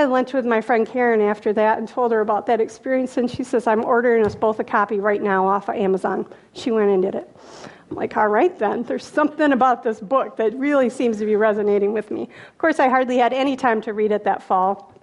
I 0.00 0.04
had 0.04 0.12
lunch 0.12 0.32
with 0.32 0.46
my 0.46 0.62
friend 0.62 0.86
Karen 0.86 1.20
after 1.20 1.52
that 1.52 1.76
and 1.76 1.86
told 1.86 2.10
her 2.12 2.22
about 2.22 2.46
that 2.46 2.58
experience, 2.58 3.18
and 3.18 3.30
she 3.30 3.44
says, 3.44 3.66
I'm 3.66 3.84
ordering 3.84 4.24
us 4.24 4.34
both 4.34 4.58
a 4.58 4.64
copy 4.64 4.98
right 4.98 5.20
now 5.20 5.46
off 5.46 5.68
of 5.68 5.74
Amazon. 5.74 6.26
She 6.54 6.70
went 6.70 6.90
and 6.90 7.02
did 7.02 7.14
it. 7.14 7.36
I'm 7.90 7.96
like, 7.96 8.16
all 8.16 8.28
right 8.28 8.58
then, 8.58 8.82
there's 8.84 9.04
something 9.04 9.52
about 9.52 9.82
this 9.82 10.00
book 10.00 10.38
that 10.38 10.54
really 10.54 10.88
seems 10.88 11.18
to 11.18 11.26
be 11.26 11.36
resonating 11.36 11.92
with 11.92 12.10
me. 12.10 12.22
Of 12.22 12.56
course, 12.56 12.78
I 12.78 12.88
hardly 12.88 13.18
had 13.18 13.34
any 13.34 13.56
time 13.56 13.82
to 13.82 13.92
read 13.92 14.10
it 14.10 14.24
that 14.24 14.42
fall. 14.42 14.94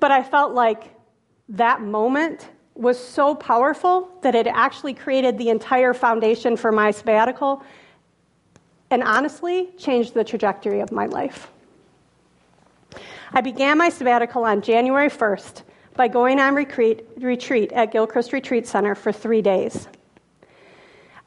But 0.00 0.10
I 0.10 0.24
felt 0.24 0.54
like 0.54 0.92
that 1.50 1.82
moment 1.82 2.48
was 2.74 2.98
so 2.98 3.36
powerful 3.36 4.10
that 4.22 4.34
it 4.34 4.48
actually 4.48 4.94
created 4.94 5.38
the 5.38 5.50
entire 5.50 5.94
foundation 5.94 6.56
for 6.56 6.72
my 6.72 6.90
sabbatical 6.90 7.62
and 8.90 9.04
honestly 9.04 9.68
changed 9.78 10.12
the 10.12 10.24
trajectory 10.24 10.80
of 10.80 10.90
my 10.90 11.06
life. 11.06 11.52
I 13.32 13.40
began 13.40 13.78
my 13.78 13.88
sabbatical 13.88 14.44
on 14.44 14.62
January 14.62 15.10
1st 15.10 15.62
by 15.94 16.08
going 16.08 16.38
on 16.38 16.54
retreat, 16.54 17.06
retreat 17.16 17.72
at 17.72 17.92
Gilchrist 17.92 18.32
Retreat 18.32 18.66
Center 18.66 18.94
for 18.94 19.12
three 19.12 19.42
days. 19.42 19.88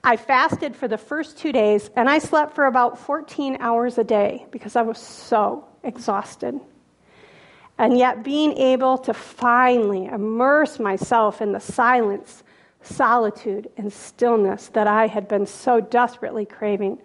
I 0.04 0.16
fasted 0.16 0.76
for 0.76 0.88
the 0.88 0.98
first 0.98 1.38
two 1.38 1.52
days 1.52 1.90
and 1.96 2.10
I 2.10 2.20
slept 2.20 2.56
for 2.56 2.66
about 2.66 2.98
14 3.00 3.58
hours 3.60 3.98
a 3.98 4.04
day 4.04 4.46
because 4.52 4.76
I 4.76 4.82
was 4.82 4.98
so 4.98 5.68
exhausted. 5.84 6.60
And 7.78 7.98
yet, 7.98 8.24
being 8.24 8.58
able 8.58 8.98
to 9.00 9.14
finally 9.14 10.06
immerse 10.06 10.80
myself 10.80 11.42
in 11.42 11.54
the 11.54 11.62
silence, 11.62 12.44
solitude, 12.82 13.70
and 13.78 13.92
stillness 13.92 14.68
that 14.70 14.86
I 14.86 15.08
had 15.08 15.30
been 15.30 15.46
so 15.46 15.80
desperately 15.80 16.46
craving 16.46 17.02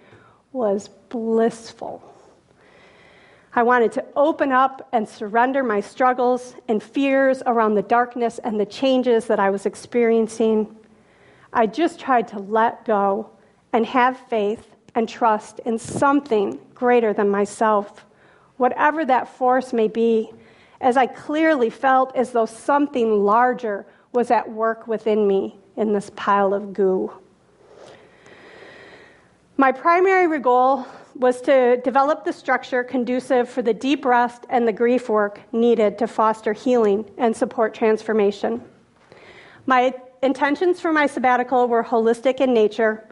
was 0.53 0.89
blissful. 1.09 2.14
I 3.57 3.63
wanted 3.63 3.93
to 3.93 4.05
open 4.17 4.51
up 4.51 4.89
and 4.93 5.09
surrender 5.09 5.63
my 5.63 5.81
struggles 5.81 6.57
and 6.67 6.83
fears 6.83 7.41
around 7.47 7.77
the 7.77 7.83
darkness 7.83 8.41
and 8.43 8.59
the 8.59 8.67
changes 8.67 9.27
that 9.27 9.39
I 9.39 9.51
was 9.51 9.65
experiencing. 9.65 10.75
I 11.53 11.67
just 11.67 12.01
tried 12.01 12.27
to 12.29 12.41
let 12.41 12.85
go 12.85 13.31
and 13.73 13.87
have 13.87 14.19
faith 14.29 14.75
and 14.97 15.09
trust 15.09 15.61
in 15.61 15.79
something 15.79 16.59
greater 16.75 17.13
than 17.13 17.29
myself, 17.29 18.05
whatever 18.57 19.05
that 19.05 19.29
force 19.29 19.73
may 19.73 19.87
be, 19.87 20.33
as 20.81 20.97
I 20.97 21.07
clearly 21.07 21.71
felt 21.71 22.15
as 22.17 22.33
though 22.33 22.47
something 22.47 23.23
larger 23.23 23.87
was 24.13 24.33
at 24.33 24.51
work 24.51 24.89
within 24.89 25.29
me 25.29 25.57
in 25.77 25.93
this 25.93 26.11
pile 26.17 26.55
of 26.55 26.73
goo. 26.73 27.13
My 29.57 29.71
primary 29.71 30.41
goal 30.41 30.85
was 31.15 31.41
to 31.43 31.77
develop 31.85 32.25
the 32.25 32.33
structure 32.33 32.83
conducive 32.83 33.49
for 33.49 33.63
the 33.63 33.73
deep 33.73 34.05
rest 34.05 34.47
and 34.49 34.67
the 34.67 34.73
grief 34.73 35.09
work 35.09 35.41
needed 35.53 35.97
to 35.99 36.09
foster 36.09 36.53
healing 36.53 37.09
and 37.19 37.37
support 37.37 37.73
transformation. 37.73 38.61
My 39.67 39.95
intentions 40.25 40.81
for 40.81 40.93
my 40.93 41.07
sabbatical 41.07 41.69
were 41.69 41.85
holistic 41.85 42.41
in 42.41 42.53
nature, 42.53 43.09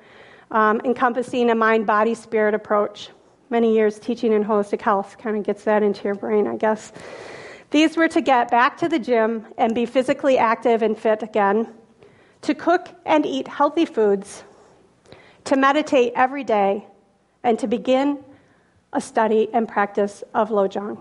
um, 0.50 0.80
encompassing 0.84 1.50
a 1.50 1.54
mind 1.54 1.86
body 1.86 2.14
spirit 2.14 2.54
approach. 2.54 3.10
Many 3.48 3.72
years 3.72 4.00
teaching 4.00 4.32
in 4.32 4.42
holistic 4.42 4.80
health 4.80 5.18
kind 5.18 5.36
of 5.36 5.44
gets 5.44 5.62
that 5.62 5.84
into 5.84 6.02
your 6.02 6.16
brain, 6.16 6.48
I 6.48 6.56
guess. 6.56 6.92
These 7.70 7.96
were 7.96 8.08
to 8.08 8.20
get 8.20 8.50
back 8.50 8.76
to 8.78 8.88
the 8.88 8.98
gym 8.98 9.46
and 9.58 9.76
be 9.76 9.86
physically 9.86 10.38
active 10.38 10.82
and 10.82 10.98
fit 10.98 11.22
again, 11.22 11.72
to 12.40 12.52
cook 12.52 12.88
and 13.06 13.24
eat 13.24 13.46
healthy 13.46 13.86
foods, 13.86 14.42
to 15.44 15.56
meditate 15.56 16.12
every 16.14 16.44
day, 16.44 16.86
and 17.42 17.58
to 17.58 17.66
begin 17.66 18.18
a 18.92 19.00
study 19.00 19.48
and 19.52 19.66
practice 19.68 20.22
of 20.34 20.50
Lojong. 20.50 20.98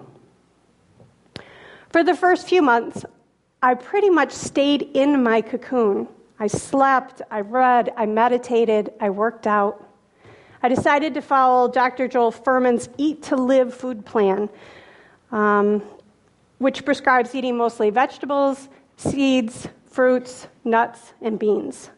For 1.89 2.03
the 2.03 2.15
first 2.15 2.47
few 2.47 2.61
months, 2.61 3.05
I 3.61 3.73
pretty 3.73 4.09
much 4.09 4.31
stayed 4.31 4.89
in 4.93 5.21
my 5.21 5.41
cocoon. 5.41 6.07
I 6.39 6.47
slept, 6.47 7.21
I 7.29 7.41
read, 7.41 7.93
I 7.95 8.05
meditated, 8.05 8.91
I 8.99 9.09
worked 9.09 9.45
out. 9.45 9.87
I 10.63 10.69
decided 10.69 11.13
to 11.15 11.21
follow 11.21 11.71
Dr. 11.71 12.07
Joel 12.07 12.31
Fuhrman's 12.31 12.89
Eat 12.97 13.23
to 13.23 13.35
Live 13.35 13.73
food 13.73 14.05
plan, 14.05 14.49
um, 15.31 15.83
which 16.59 16.85
prescribes 16.85 17.35
eating 17.35 17.57
mostly 17.57 17.89
vegetables, 17.89 18.69
seeds, 18.97 19.67
fruits, 19.85 20.47
nuts, 20.63 21.13
and 21.21 21.37
beans. 21.37 21.89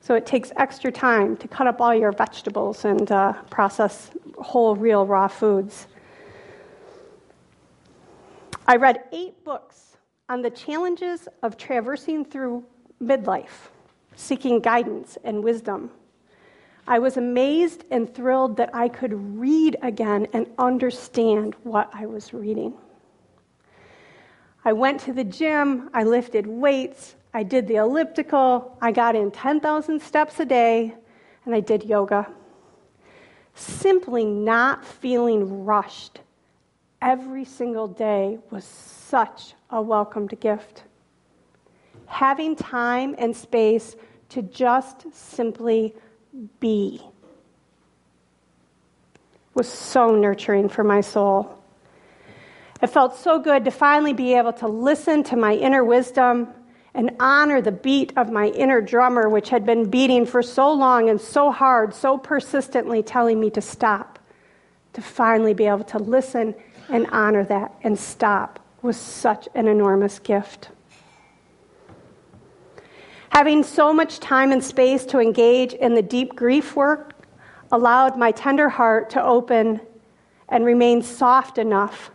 So 0.00 0.14
it 0.14 0.24
takes 0.24 0.50
extra 0.56 0.90
time 0.90 1.36
to 1.36 1.48
cut 1.48 1.66
up 1.66 1.80
all 1.80 1.94
your 1.94 2.10
vegetables 2.10 2.84
and 2.86 3.10
uh, 3.12 3.34
process 3.50 4.10
whole, 4.38 4.74
real, 4.74 5.06
raw 5.06 5.28
foods. 5.28 5.86
I 8.66 8.76
read 8.76 9.04
eight 9.12 9.44
books 9.44 9.96
on 10.28 10.42
the 10.42 10.50
challenges 10.50 11.28
of 11.42 11.58
traversing 11.58 12.24
through 12.24 12.64
midlife, 13.02 13.68
seeking 14.16 14.60
guidance 14.60 15.18
and 15.22 15.44
wisdom. 15.44 15.90
I 16.86 16.98
was 16.98 17.16
amazed 17.16 17.84
and 17.90 18.12
thrilled 18.12 18.56
that 18.56 18.74
I 18.74 18.88
could 18.88 19.12
read 19.38 19.76
again 19.82 20.26
and 20.32 20.46
understand 20.58 21.56
what 21.62 21.90
I 21.92 22.06
was 22.06 22.32
reading. 22.32 22.72
I 24.64 24.72
went 24.72 25.00
to 25.02 25.12
the 25.12 25.24
gym, 25.24 25.90
I 25.92 26.04
lifted 26.04 26.46
weights, 26.46 27.16
I 27.32 27.42
did 27.42 27.68
the 27.68 27.76
elliptical, 27.76 28.76
I 28.80 28.90
got 28.90 29.14
in 29.14 29.30
10,000 29.30 30.02
steps 30.02 30.40
a 30.40 30.44
day, 30.44 30.94
and 31.44 31.54
I 31.54 31.60
did 31.60 31.84
yoga. 31.84 32.26
Simply 33.54 34.24
not 34.24 34.84
feeling 34.84 35.64
rushed 35.64 36.20
every 37.00 37.44
single 37.44 37.86
day 37.86 38.38
was 38.50 38.64
such 38.64 39.54
a 39.70 39.80
welcomed 39.80 40.38
gift. 40.40 40.84
Having 42.06 42.56
time 42.56 43.14
and 43.18 43.34
space 43.34 43.94
to 44.30 44.42
just 44.42 45.12
simply 45.14 45.94
be 46.58 47.00
was 49.54 49.68
so 49.68 50.14
nurturing 50.14 50.68
for 50.68 50.84
my 50.84 51.00
soul. 51.00 51.62
It 52.82 52.88
felt 52.88 53.16
so 53.16 53.38
good 53.38 53.64
to 53.64 53.70
finally 53.70 54.12
be 54.12 54.34
able 54.34 54.52
to 54.54 54.68
listen 54.68 55.22
to 55.24 55.36
my 55.36 55.54
inner 55.54 55.84
wisdom 55.84 56.48
and 56.94 57.10
honor 57.20 57.60
the 57.60 57.72
beat 57.72 58.12
of 58.16 58.30
my 58.30 58.48
inner 58.48 58.80
drummer, 58.80 59.28
which 59.28 59.48
had 59.48 59.64
been 59.64 59.88
beating 59.88 60.26
for 60.26 60.42
so 60.42 60.72
long 60.72 61.08
and 61.08 61.20
so 61.20 61.50
hard, 61.50 61.94
so 61.94 62.18
persistently, 62.18 63.02
telling 63.02 63.38
me 63.38 63.50
to 63.50 63.60
stop. 63.60 64.18
To 64.94 65.02
finally 65.02 65.54
be 65.54 65.66
able 65.66 65.84
to 65.84 65.98
listen 65.98 66.54
and 66.88 67.06
honor 67.12 67.44
that 67.44 67.72
and 67.82 67.96
stop 67.96 68.58
was 68.82 68.96
such 68.96 69.48
an 69.54 69.68
enormous 69.68 70.18
gift. 70.18 70.70
Having 73.30 73.62
so 73.62 73.92
much 73.92 74.18
time 74.18 74.50
and 74.50 74.62
space 74.62 75.04
to 75.06 75.20
engage 75.20 75.72
in 75.74 75.94
the 75.94 76.02
deep 76.02 76.34
grief 76.34 76.74
work 76.74 77.14
allowed 77.70 78.18
my 78.18 78.32
tender 78.32 78.68
heart 78.68 79.10
to 79.10 79.22
open 79.22 79.80
and 80.48 80.64
remain 80.64 81.00
soft 81.00 81.58
enough 81.58 82.10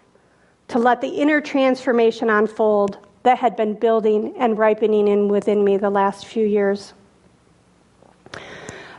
to 0.68 0.80
let 0.80 1.00
the 1.00 1.08
inner 1.08 1.40
transformation 1.40 2.30
unfold 2.30 3.05
that 3.26 3.40
had 3.40 3.56
been 3.56 3.74
building 3.74 4.34
and 4.38 4.58
ripening 4.58 5.08
in 5.08 5.28
within 5.28 5.64
me 5.64 5.78
the 5.78 5.90
last 5.90 6.26
few 6.26 6.46
years. 6.46 6.94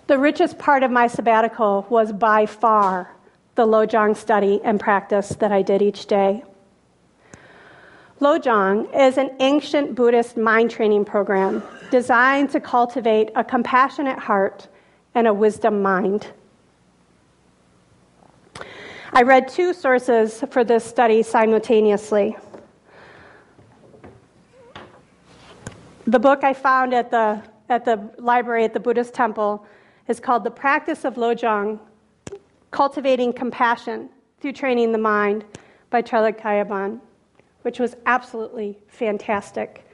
The 0.09 0.19
richest 0.19 0.59
part 0.59 0.83
of 0.83 0.91
my 0.91 1.07
sabbatical 1.07 1.87
was 1.89 2.13
by 2.13 2.47
far 2.47 3.13
the 3.55 3.67
Lojong 3.67 4.17
study 4.17 4.61
and 4.63 4.79
practice 4.79 5.31
that 5.41 5.51
I 5.51 5.63
did 5.63 5.81
each 5.81 6.07
day. 6.07 6.45
Lojong 8.21 8.89
is 8.99 9.17
an 9.17 9.31
ancient 9.41 9.95
Buddhist 9.95 10.37
mind 10.37 10.71
training 10.71 11.05
program 11.05 11.63
designed 11.91 12.51
to 12.51 12.61
cultivate 12.61 13.31
a 13.37 13.45
compassionate 13.45 14.19
heart 14.19 14.69
and 15.15 15.27
a 15.27 15.35
wisdom 15.35 15.83
mind. 15.83 16.27
I 19.13 19.23
read 19.23 19.49
two 19.49 19.73
sources 19.73 20.43
for 20.51 20.65
this 20.65 20.85
study 20.85 21.23
simultaneously. 21.23 22.37
The 26.09 26.21
book 26.21 26.45
I 26.45 26.53
found 26.53 26.95
at 26.95 27.11
the, 27.11 27.43
at 27.69 27.85
the 27.85 28.09
library 28.19 28.63
at 28.63 28.73
the 28.73 28.79
Buddhist 28.79 29.13
temple 29.13 29.67
is 30.07 30.21
called 30.21 30.45
The 30.45 30.53
Practice 30.53 31.05
of 31.05 31.17
Lojong 31.17 31.81
Cultivating 32.71 33.33
Compassion 33.33 34.09
Through 34.41 34.53
Training 34.53 34.93
the 34.93 34.99
Mind 34.99 35.45
by 35.91 36.03
Traleg 36.03 36.41
Kyabgon, 36.41 37.01
which 37.63 37.81
was 37.81 37.97
absolutely 38.07 38.79
fantastic. 38.87 39.85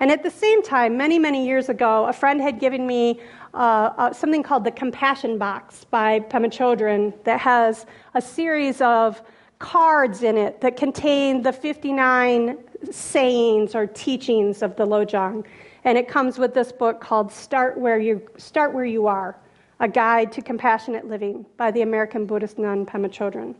And 0.00 0.10
at 0.10 0.22
the 0.22 0.30
same 0.30 0.62
time, 0.62 0.96
many, 0.96 1.18
many 1.18 1.46
years 1.46 1.68
ago, 1.68 2.06
a 2.06 2.14
friend 2.14 2.40
had 2.40 2.58
given 2.58 2.86
me 2.86 3.20
uh, 3.52 3.92
uh, 3.98 4.12
something 4.14 4.42
called 4.42 4.64
the 4.64 4.70
Compassion 4.70 5.36
Box 5.36 5.84
by 5.84 6.20
Pema 6.20 6.46
Chodron 6.46 7.12
that 7.24 7.40
has 7.40 7.84
a 8.14 8.22
series 8.22 8.80
of 8.80 9.20
cards 9.58 10.22
in 10.22 10.38
it 10.38 10.62
that 10.62 10.78
contain 10.78 11.42
the 11.42 11.52
59 11.52 12.56
sayings 12.90 13.74
or 13.74 13.86
teachings 13.86 14.62
of 14.62 14.76
the 14.76 14.86
Lojong. 14.86 15.44
And 15.84 15.98
it 15.98 16.08
comes 16.08 16.38
with 16.38 16.54
this 16.54 16.72
book 16.72 17.00
called 17.00 17.32
Start 17.32 17.78
Where 17.78 17.98
You, 17.98 18.22
Start 18.36 18.72
Where 18.72 18.84
you 18.84 19.06
Are 19.06 19.36
A 19.80 19.88
Guide 19.88 20.32
to 20.32 20.42
Compassionate 20.42 21.06
Living 21.06 21.44
by 21.56 21.70
the 21.70 21.82
American 21.82 22.26
Buddhist 22.26 22.58
nun 22.58 22.86
Pema 22.86 23.08
Chodron. 23.08 23.54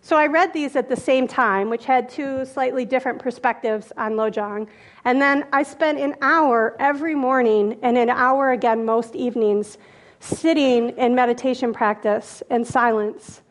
So 0.00 0.16
I 0.16 0.26
read 0.26 0.52
these 0.52 0.76
at 0.76 0.88
the 0.88 0.96
same 0.96 1.26
time, 1.26 1.68
which 1.68 1.84
had 1.84 2.08
two 2.08 2.44
slightly 2.44 2.84
different 2.84 3.18
perspectives 3.18 3.92
on 3.96 4.12
Lojong. 4.12 4.68
And 5.04 5.20
then 5.20 5.46
I 5.52 5.64
spent 5.64 5.98
an 5.98 6.14
hour 6.22 6.76
every 6.78 7.14
morning 7.14 7.76
and 7.82 7.98
an 7.98 8.10
hour 8.10 8.52
again 8.52 8.84
most 8.84 9.16
evenings 9.16 9.78
sitting 10.20 10.90
in 10.90 11.14
meditation 11.14 11.72
practice 11.72 12.42
and 12.50 12.66
silence 12.66 13.42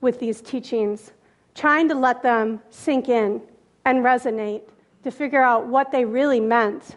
with 0.00 0.20
these 0.20 0.40
teachings, 0.42 1.12
trying 1.54 1.88
to 1.88 1.94
let 1.94 2.22
them 2.22 2.60
sink 2.70 3.08
in 3.08 3.40
and 3.84 4.04
resonate 4.04 4.62
to 5.02 5.10
figure 5.10 5.42
out 5.42 5.66
what 5.66 5.92
they 5.92 6.04
really 6.04 6.40
meant 6.40 6.96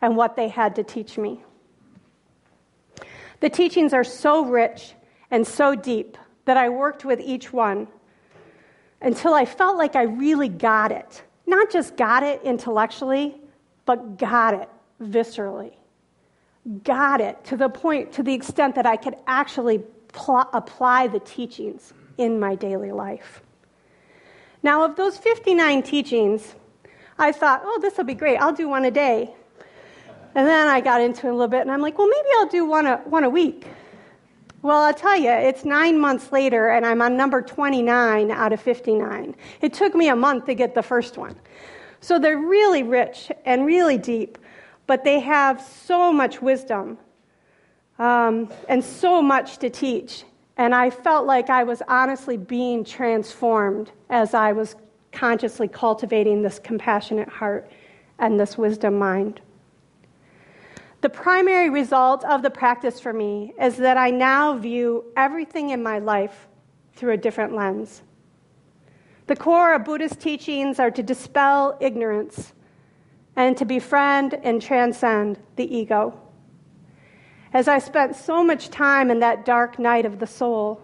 and 0.00 0.16
what 0.16 0.36
they 0.36 0.48
had 0.48 0.74
to 0.76 0.82
teach 0.82 1.18
me. 1.18 1.42
The 3.40 3.50
teachings 3.50 3.92
are 3.92 4.04
so 4.04 4.44
rich 4.44 4.94
and 5.30 5.46
so 5.46 5.74
deep 5.74 6.16
that 6.46 6.56
I 6.56 6.68
worked 6.68 7.04
with 7.04 7.20
each 7.20 7.52
one 7.52 7.88
until 9.00 9.34
I 9.34 9.44
felt 9.44 9.76
like 9.76 9.96
I 9.96 10.02
really 10.02 10.48
got 10.48 10.92
it. 10.92 11.22
Not 11.46 11.70
just 11.70 11.96
got 11.96 12.22
it 12.22 12.40
intellectually, 12.42 13.40
but 13.84 14.16
got 14.16 14.54
it 14.54 14.68
viscerally. 15.02 15.74
Got 16.84 17.20
it 17.20 17.44
to 17.44 17.56
the 17.56 17.68
point, 17.68 18.12
to 18.12 18.22
the 18.22 18.32
extent 18.32 18.74
that 18.76 18.86
I 18.86 18.96
could 18.96 19.16
actually 19.26 19.82
pl- 20.08 20.48
apply 20.54 21.08
the 21.08 21.20
teachings 21.20 21.92
in 22.16 22.40
my 22.40 22.54
daily 22.54 22.92
life. 22.92 23.42
Now, 24.64 24.82
of 24.82 24.96
those 24.96 25.18
59 25.18 25.82
teachings, 25.82 26.54
I 27.18 27.32
thought, 27.32 27.60
oh, 27.62 27.78
this 27.82 27.98
will 27.98 28.04
be 28.04 28.14
great. 28.14 28.38
I'll 28.38 28.54
do 28.54 28.66
one 28.66 28.86
a 28.86 28.90
day. 28.90 29.30
And 30.34 30.48
then 30.48 30.68
I 30.68 30.80
got 30.80 31.02
into 31.02 31.26
it 31.26 31.30
a 31.30 31.32
little 31.34 31.48
bit, 31.48 31.60
and 31.60 31.70
I'm 31.70 31.82
like, 31.82 31.98
well, 31.98 32.08
maybe 32.08 32.28
I'll 32.38 32.48
do 32.48 32.64
one 32.64 32.86
a, 32.86 32.96
one 33.04 33.24
a 33.24 33.28
week. 33.30 33.66
Well, 34.62 34.78
I'll 34.78 34.94
tell 34.94 35.16
you, 35.16 35.30
it's 35.30 35.66
nine 35.66 36.00
months 36.00 36.32
later, 36.32 36.70
and 36.70 36.86
I'm 36.86 37.02
on 37.02 37.14
number 37.14 37.42
29 37.42 38.30
out 38.30 38.54
of 38.54 38.60
59. 38.62 39.36
It 39.60 39.74
took 39.74 39.94
me 39.94 40.08
a 40.08 40.16
month 40.16 40.46
to 40.46 40.54
get 40.54 40.74
the 40.74 40.82
first 40.82 41.18
one. 41.18 41.36
So 42.00 42.18
they're 42.18 42.38
really 42.38 42.82
rich 42.82 43.30
and 43.44 43.66
really 43.66 43.98
deep, 43.98 44.38
but 44.86 45.04
they 45.04 45.20
have 45.20 45.60
so 45.60 46.10
much 46.10 46.40
wisdom 46.40 46.96
um, 47.98 48.50
and 48.70 48.82
so 48.82 49.20
much 49.20 49.58
to 49.58 49.68
teach. 49.68 50.24
And 50.56 50.74
I 50.74 50.90
felt 50.90 51.26
like 51.26 51.50
I 51.50 51.64
was 51.64 51.82
honestly 51.88 52.36
being 52.36 52.84
transformed 52.84 53.90
as 54.10 54.34
I 54.34 54.52
was 54.52 54.76
consciously 55.12 55.68
cultivating 55.68 56.42
this 56.42 56.58
compassionate 56.58 57.28
heart 57.28 57.70
and 58.18 58.38
this 58.38 58.56
wisdom 58.56 58.98
mind. 58.98 59.40
The 61.00 61.08
primary 61.10 61.70
result 61.70 62.24
of 62.24 62.42
the 62.42 62.50
practice 62.50 62.98
for 62.98 63.12
me 63.12 63.52
is 63.60 63.76
that 63.76 63.96
I 63.96 64.10
now 64.10 64.56
view 64.56 65.04
everything 65.16 65.70
in 65.70 65.82
my 65.82 65.98
life 65.98 66.48
through 66.94 67.12
a 67.12 67.16
different 67.16 67.54
lens. 67.54 68.02
The 69.26 69.36
core 69.36 69.74
of 69.74 69.84
Buddhist 69.84 70.20
teachings 70.20 70.78
are 70.78 70.90
to 70.90 71.02
dispel 71.02 71.76
ignorance 71.80 72.52
and 73.36 73.56
to 73.56 73.64
befriend 73.64 74.34
and 74.42 74.62
transcend 74.62 75.38
the 75.56 75.76
ego. 75.76 76.18
As 77.54 77.68
I 77.68 77.78
spent 77.78 78.16
so 78.16 78.42
much 78.42 78.68
time 78.68 79.12
in 79.12 79.20
that 79.20 79.44
dark 79.44 79.78
night 79.78 80.04
of 80.04 80.18
the 80.18 80.26
soul, 80.26 80.82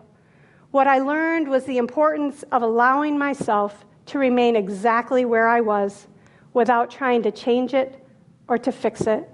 what 0.70 0.86
I 0.86 1.00
learned 1.00 1.48
was 1.48 1.64
the 1.64 1.78
importance 1.78 2.44
of 2.52 2.62
allowing 2.62 3.18
myself 3.18 3.84
to 4.06 4.20
remain 4.20 4.54
exactly 4.54 5.24
where 5.24 5.48
I 5.48 5.62
was 5.62 6.06
without 6.54 6.88
trying 6.88 7.24
to 7.24 7.32
change 7.32 7.74
it 7.74 8.06
or 8.46 8.56
to 8.58 8.70
fix 8.70 9.08
it. 9.08 9.28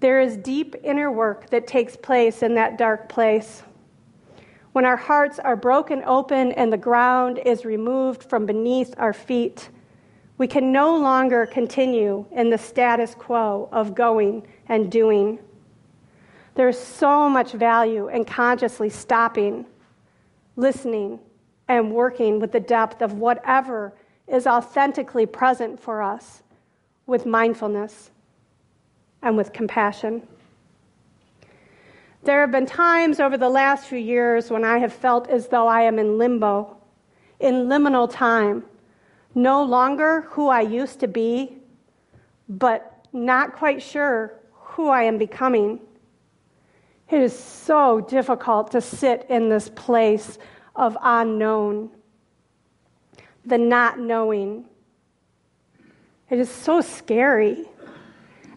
There 0.00 0.22
is 0.22 0.38
deep 0.38 0.74
inner 0.82 1.12
work 1.12 1.50
that 1.50 1.66
takes 1.66 1.96
place 1.96 2.42
in 2.42 2.54
that 2.54 2.78
dark 2.78 3.10
place. 3.10 3.62
When 4.72 4.86
our 4.86 4.96
hearts 4.96 5.38
are 5.38 5.54
broken 5.54 6.02
open 6.06 6.52
and 6.52 6.72
the 6.72 6.78
ground 6.78 7.40
is 7.44 7.66
removed 7.66 8.24
from 8.24 8.46
beneath 8.46 8.94
our 8.96 9.12
feet, 9.12 9.68
we 10.38 10.46
can 10.46 10.72
no 10.72 10.96
longer 10.96 11.44
continue 11.44 12.24
in 12.32 12.48
the 12.48 12.58
status 12.58 13.14
quo 13.14 13.68
of 13.70 13.94
going 13.94 14.46
and 14.68 14.90
doing. 14.90 15.38
There's 16.54 16.78
so 16.78 17.28
much 17.28 17.52
value 17.52 18.08
in 18.08 18.24
consciously 18.24 18.88
stopping, 18.88 19.66
listening, 20.56 21.18
and 21.68 21.92
working 21.92 22.38
with 22.38 22.52
the 22.52 22.60
depth 22.60 23.02
of 23.02 23.14
whatever 23.14 23.92
is 24.28 24.46
authentically 24.46 25.26
present 25.26 25.80
for 25.80 26.02
us 26.02 26.42
with 27.06 27.26
mindfulness 27.26 28.10
and 29.22 29.36
with 29.36 29.52
compassion. 29.52 30.26
There 32.22 32.40
have 32.40 32.52
been 32.52 32.66
times 32.66 33.20
over 33.20 33.36
the 33.36 33.48
last 33.48 33.86
few 33.86 33.98
years 33.98 34.50
when 34.50 34.64
I 34.64 34.78
have 34.78 34.92
felt 34.92 35.28
as 35.28 35.48
though 35.48 35.66
I 35.66 35.82
am 35.82 35.98
in 35.98 36.16
limbo, 36.16 36.76
in 37.40 37.66
liminal 37.66 38.10
time, 38.10 38.64
no 39.34 39.62
longer 39.62 40.22
who 40.30 40.48
I 40.48 40.60
used 40.60 41.00
to 41.00 41.08
be, 41.08 41.58
but 42.48 43.06
not 43.12 43.54
quite 43.54 43.82
sure 43.82 44.34
who 44.52 44.88
I 44.88 45.02
am 45.02 45.18
becoming. 45.18 45.80
It 47.10 47.20
is 47.20 47.38
so 47.38 48.00
difficult 48.00 48.70
to 48.72 48.80
sit 48.80 49.26
in 49.28 49.48
this 49.48 49.68
place 49.68 50.38
of 50.74 50.96
unknown, 51.02 51.90
the 53.44 53.58
not 53.58 53.98
knowing. 53.98 54.64
It 56.30 56.38
is 56.38 56.50
so 56.50 56.80
scary. 56.80 57.68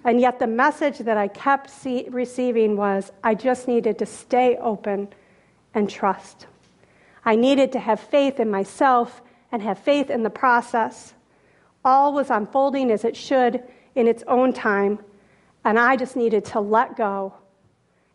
And 0.03 0.21
yet, 0.21 0.39
the 0.39 0.47
message 0.47 0.99
that 0.99 1.17
I 1.17 1.27
kept 1.27 1.69
see- 1.69 2.07
receiving 2.09 2.77
was 2.77 3.11
I 3.23 3.35
just 3.35 3.67
needed 3.67 3.99
to 3.99 4.05
stay 4.05 4.55
open 4.57 5.09
and 5.73 5.89
trust. 5.89 6.47
I 7.25 7.35
needed 7.35 7.73
to 7.73 7.79
have 7.79 7.99
faith 7.99 8.39
in 8.39 8.49
myself 8.49 9.21
and 9.51 9.61
have 9.61 9.77
faith 9.77 10.09
in 10.09 10.23
the 10.23 10.29
process. 10.29 11.13
All 11.83 12.13
was 12.13 12.29
unfolding 12.29 12.89
as 12.89 13.03
it 13.03 13.17
should 13.17 13.61
in 13.95 14.07
its 14.07 14.23
own 14.27 14.53
time, 14.53 14.99
and 15.65 15.77
I 15.77 15.97
just 15.97 16.15
needed 16.15 16.45
to 16.45 16.61
let 16.61 16.95
go 16.95 17.33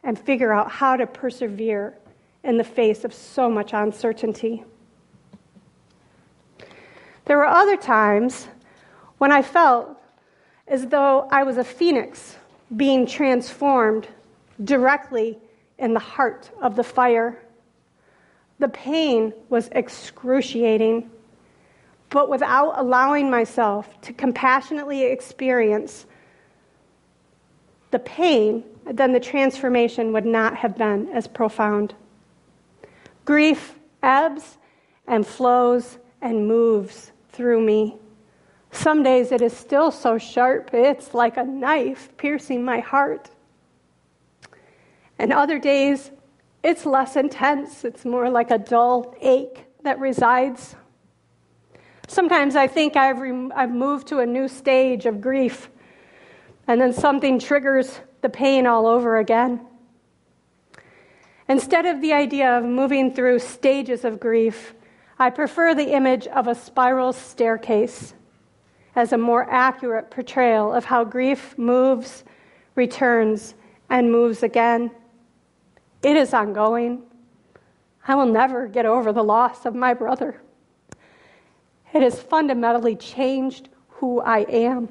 and 0.04 0.18
figure 0.18 0.52
out 0.52 0.70
how 0.70 0.96
to 0.96 1.06
persevere 1.06 1.96
in 2.44 2.56
the 2.56 2.64
face 2.64 3.04
of 3.04 3.14
so 3.14 3.48
much 3.48 3.72
uncertainty. 3.72 4.64
There 7.24 7.36
were 7.36 7.46
other 7.46 7.76
times 7.76 8.48
when 9.18 9.30
I 9.30 9.42
felt 9.42 9.96
as 10.66 10.86
though 10.86 11.28
I 11.30 11.44
was 11.44 11.56
a 11.56 11.64
phoenix 11.64 12.36
being 12.76 13.06
transformed 13.06 14.08
directly 14.64 15.38
in 15.78 15.94
the 15.94 16.00
heart 16.00 16.50
of 16.60 16.76
the 16.76 16.84
fire. 16.84 17.40
The 18.58 18.68
pain 18.68 19.32
was 19.48 19.68
excruciating, 19.72 21.10
but 22.10 22.28
without 22.28 22.78
allowing 22.78 23.30
myself 23.30 24.00
to 24.02 24.12
compassionately 24.12 25.04
experience 25.04 26.06
the 27.90 27.98
pain, 27.98 28.64
then 28.85 29.12
the 29.12 29.21
transformation 29.21 30.12
would 30.12 30.27
not 30.27 30.57
have 30.57 30.77
been 30.77 31.09
as 31.09 31.27
profound. 31.27 31.95
Grief 33.25 33.79
ebbs 34.03 34.59
and 35.07 35.27
flows 35.27 35.99
and 36.21 36.47
moves 36.47 37.12
through 37.31 37.61
me. 37.61 37.97
Some 38.71 39.03
days 39.03 39.33
it 39.33 39.42
is 39.42 39.57
still 39.57 39.90
so 39.90 40.18
sharp, 40.18 40.71
it's 40.73 41.14
like 41.14 41.37
a 41.37 41.45
knife 41.45 42.09
piercing 42.16 42.64
my 42.64 42.81
heart. 42.81 43.31
And 45.18 45.33
other 45.33 45.59
days, 45.59 46.11
it's 46.62 46.87
less 46.87 47.16
intense, 47.16 47.85
it's 47.85 48.05
more 48.05 48.31
like 48.31 48.51
a 48.51 48.59
dull 48.59 49.14
ache 49.21 49.66
that 49.83 49.99
resides. 49.99 50.75
Sometimes 52.09 52.57
I 52.57 52.66
think 52.66 52.97
I've, 52.97 53.21
re- 53.21 53.51
I've 53.55 53.71
moved 53.71 54.09
to 54.09 54.21
a 54.21 54.27
new 54.27 54.49
stage 54.49 55.07
of 55.07 55.21
grief 55.21 55.71
and 56.66 56.81
then 56.81 56.92
something 56.92 57.38
triggers 57.38 58.01
the 58.22 58.28
pain 58.28 58.66
all 58.66 58.87
over 58.87 59.18
again. 59.18 59.61
Instead 61.48 61.85
of 61.85 62.00
the 62.00 62.12
idea 62.12 62.56
of 62.56 62.64
moving 62.64 63.12
through 63.12 63.38
stages 63.38 64.04
of 64.04 64.18
grief, 64.18 64.74
I 65.18 65.28
prefer 65.30 65.74
the 65.74 65.92
image 65.92 66.26
of 66.28 66.46
a 66.48 66.54
spiral 66.54 67.12
staircase 67.12 68.14
as 68.94 69.12
a 69.12 69.18
more 69.18 69.50
accurate 69.50 70.11
portrayal 70.11 70.72
of 70.72 70.85
how 70.85 71.04
grief 71.04 71.56
moves, 71.58 72.24
returns, 72.74 73.54
and 73.90 74.11
moves 74.11 74.42
again. 74.42 74.90
It 76.02 76.16
is 76.16 76.32
ongoing. 76.32 77.02
I 78.06 78.14
will 78.14 78.26
never 78.26 78.66
get 78.66 78.87
over 78.87 79.12
the 79.12 79.22
loss 79.22 79.66
of 79.66 79.74
my 79.74 79.94
brother. 79.94 80.40
It 81.92 82.02
has 82.02 82.20
fundamentally 82.20 82.96
changed 82.96 83.68
who 83.88 84.20
I 84.20 84.40
am. 84.40 84.88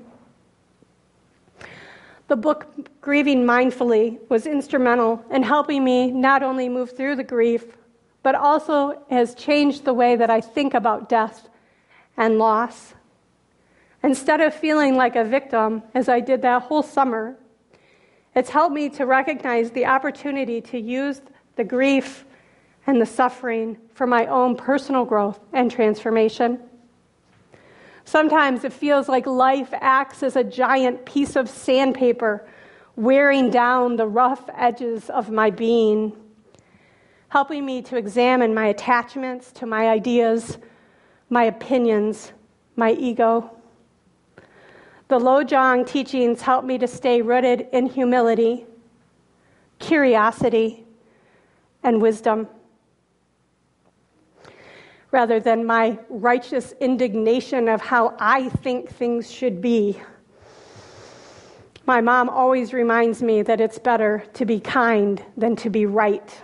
The 2.31 2.37
book 2.37 2.65
Grieving 3.01 3.43
Mindfully 3.43 4.17
was 4.29 4.47
instrumental 4.47 5.21
in 5.31 5.43
helping 5.43 5.83
me 5.83 6.11
not 6.11 6.43
only 6.43 6.69
move 6.69 6.95
through 6.95 7.17
the 7.17 7.25
grief, 7.25 7.75
but 8.23 8.35
also 8.35 9.03
has 9.09 9.35
changed 9.35 9.83
the 9.83 9.93
way 9.93 10.15
that 10.15 10.29
I 10.29 10.39
think 10.39 10.73
about 10.73 11.09
death 11.09 11.49
and 12.15 12.37
loss. 12.37 12.93
Instead 14.01 14.39
of 14.39 14.53
feeling 14.53 14.95
like 14.95 15.17
a 15.17 15.25
victim, 15.25 15.83
as 15.93 16.07
I 16.07 16.21
did 16.21 16.41
that 16.43 16.61
whole 16.61 16.83
summer, 16.83 17.35
it's 18.33 18.49
helped 18.49 18.75
me 18.75 18.87
to 18.91 19.05
recognize 19.05 19.71
the 19.71 19.87
opportunity 19.87 20.61
to 20.61 20.79
use 20.79 21.19
the 21.57 21.65
grief 21.65 22.23
and 22.87 23.01
the 23.01 23.05
suffering 23.05 23.77
for 23.93 24.07
my 24.07 24.25
own 24.27 24.55
personal 24.55 25.03
growth 25.03 25.41
and 25.51 25.69
transformation. 25.69 26.61
Sometimes 28.05 28.63
it 28.63 28.73
feels 28.73 29.07
like 29.07 29.25
life 29.25 29.69
acts 29.73 30.23
as 30.23 30.35
a 30.35 30.43
giant 30.43 31.05
piece 31.05 31.35
of 31.35 31.49
sandpaper, 31.49 32.47
wearing 32.95 33.49
down 33.49 33.95
the 33.95 34.07
rough 34.07 34.49
edges 34.55 35.09
of 35.09 35.29
my 35.29 35.49
being, 35.49 36.15
helping 37.29 37.65
me 37.65 37.81
to 37.81 37.97
examine 37.97 38.53
my 38.53 38.67
attachments 38.67 39.51
to 39.53 39.65
my 39.65 39.89
ideas, 39.89 40.57
my 41.29 41.45
opinions, 41.45 42.33
my 42.75 42.91
ego. 42.91 43.49
The 45.07 45.19
Lojong 45.19 45.85
teachings 45.87 46.41
help 46.41 46.65
me 46.65 46.77
to 46.77 46.87
stay 46.87 47.21
rooted 47.21 47.67
in 47.71 47.85
humility, 47.85 48.65
curiosity, 49.79 50.85
and 51.83 52.01
wisdom 52.01 52.47
rather 55.11 55.39
than 55.39 55.65
my 55.65 55.99
righteous 56.09 56.73
indignation 56.79 57.67
of 57.67 57.81
how 57.81 58.15
I 58.17 58.49
think 58.49 58.89
things 58.89 59.29
should 59.29 59.61
be. 59.61 60.01
My 61.85 61.99
mom 61.99 62.29
always 62.29 62.73
reminds 62.73 63.21
me 63.21 63.41
that 63.41 63.59
it's 63.59 63.77
better 63.77 64.23
to 64.33 64.45
be 64.45 64.59
kind 64.59 65.23
than 65.35 65.55
to 65.57 65.69
be 65.69 65.85
right. 65.85 66.41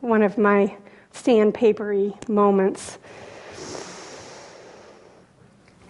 One 0.00 0.22
of 0.22 0.36
my 0.36 0.76
sandpapery 1.14 2.28
moments. 2.28 2.98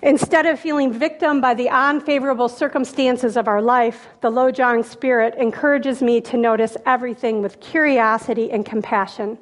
Instead 0.00 0.46
of 0.46 0.60
feeling 0.60 0.92
victim 0.92 1.40
by 1.40 1.54
the 1.54 1.68
unfavorable 1.68 2.48
circumstances 2.48 3.36
of 3.36 3.48
our 3.48 3.60
life, 3.60 4.06
the 4.20 4.30
Lojong 4.30 4.84
spirit 4.84 5.34
encourages 5.36 6.00
me 6.00 6.20
to 6.20 6.36
notice 6.36 6.76
everything 6.86 7.42
with 7.42 7.58
curiosity 7.58 8.52
and 8.52 8.64
compassion 8.64 9.36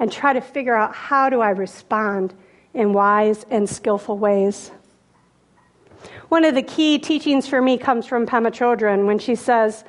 and 0.00 0.10
try 0.10 0.32
to 0.32 0.40
figure 0.40 0.74
out 0.74 0.94
how 0.94 1.30
do 1.30 1.40
I 1.40 1.50
respond 1.50 2.34
in 2.74 2.92
wise 2.92 3.44
and 3.50 3.68
skillful 3.68 4.18
ways. 4.18 4.72
One 6.30 6.44
of 6.44 6.54
the 6.54 6.62
key 6.62 6.98
teachings 6.98 7.46
for 7.46 7.60
me 7.60 7.76
comes 7.76 8.06
from 8.06 8.26
Pema 8.26 8.50
Chodron 8.50 9.06
when 9.06 9.18
she 9.18 9.34
says, 9.34 9.84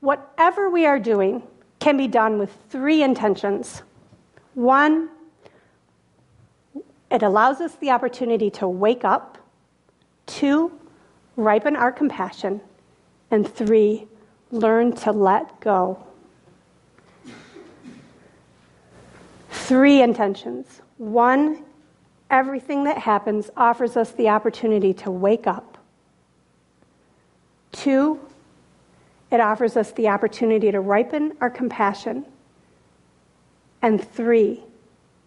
Whatever 0.00 0.68
we 0.68 0.84
are 0.84 0.98
doing 0.98 1.42
can 1.78 1.96
be 1.96 2.06
done 2.06 2.38
with 2.38 2.54
three 2.68 3.02
intentions. 3.02 3.82
One, 4.52 5.08
it 7.10 7.22
allows 7.22 7.60
us 7.60 7.74
the 7.76 7.90
opportunity 7.90 8.50
to 8.50 8.68
wake 8.68 9.04
up. 9.04 9.38
Two, 10.26 10.78
ripen 11.36 11.74
our 11.74 11.90
compassion. 11.90 12.60
And 13.30 13.48
three, 13.48 14.06
learn 14.50 14.94
to 14.96 15.12
let 15.12 15.60
go. 15.60 16.06
Three 19.64 20.02
intentions. 20.02 20.82
One, 20.98 21.64
everything 22.30 22.84
that 22.84 22.98
happens 22.98 23.48
offers 23.56 23.96
us 23.96 24.12
the 24.12 24.28
opportunity 24.28 24.92
to 24.92 25.10
wake 25.10 25.46
up. 25.46 25.78
Two, 27.72 28.20
it 29.30 29.40
offers 29.40 29.78
us 29.78 29.90
the 29.92 30.08
opportunity 30.08 30.70
to 30.70 30.80
ripen 30.80 31.32
our 31.40 31.48
compassion. 31.48 32.26
And 33.80 34.06
three, 34.06 34.62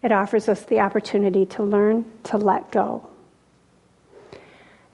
it 0.04 0.12
offers 0.12 0.48
us 0.48 0.62
the 0.62 0.78
opportunity 0.78 1.44
to 1.46 1.64
learn 1.64 2.04
to 2.24 2.36
let 2.36 2.70
go. 2.70 3.08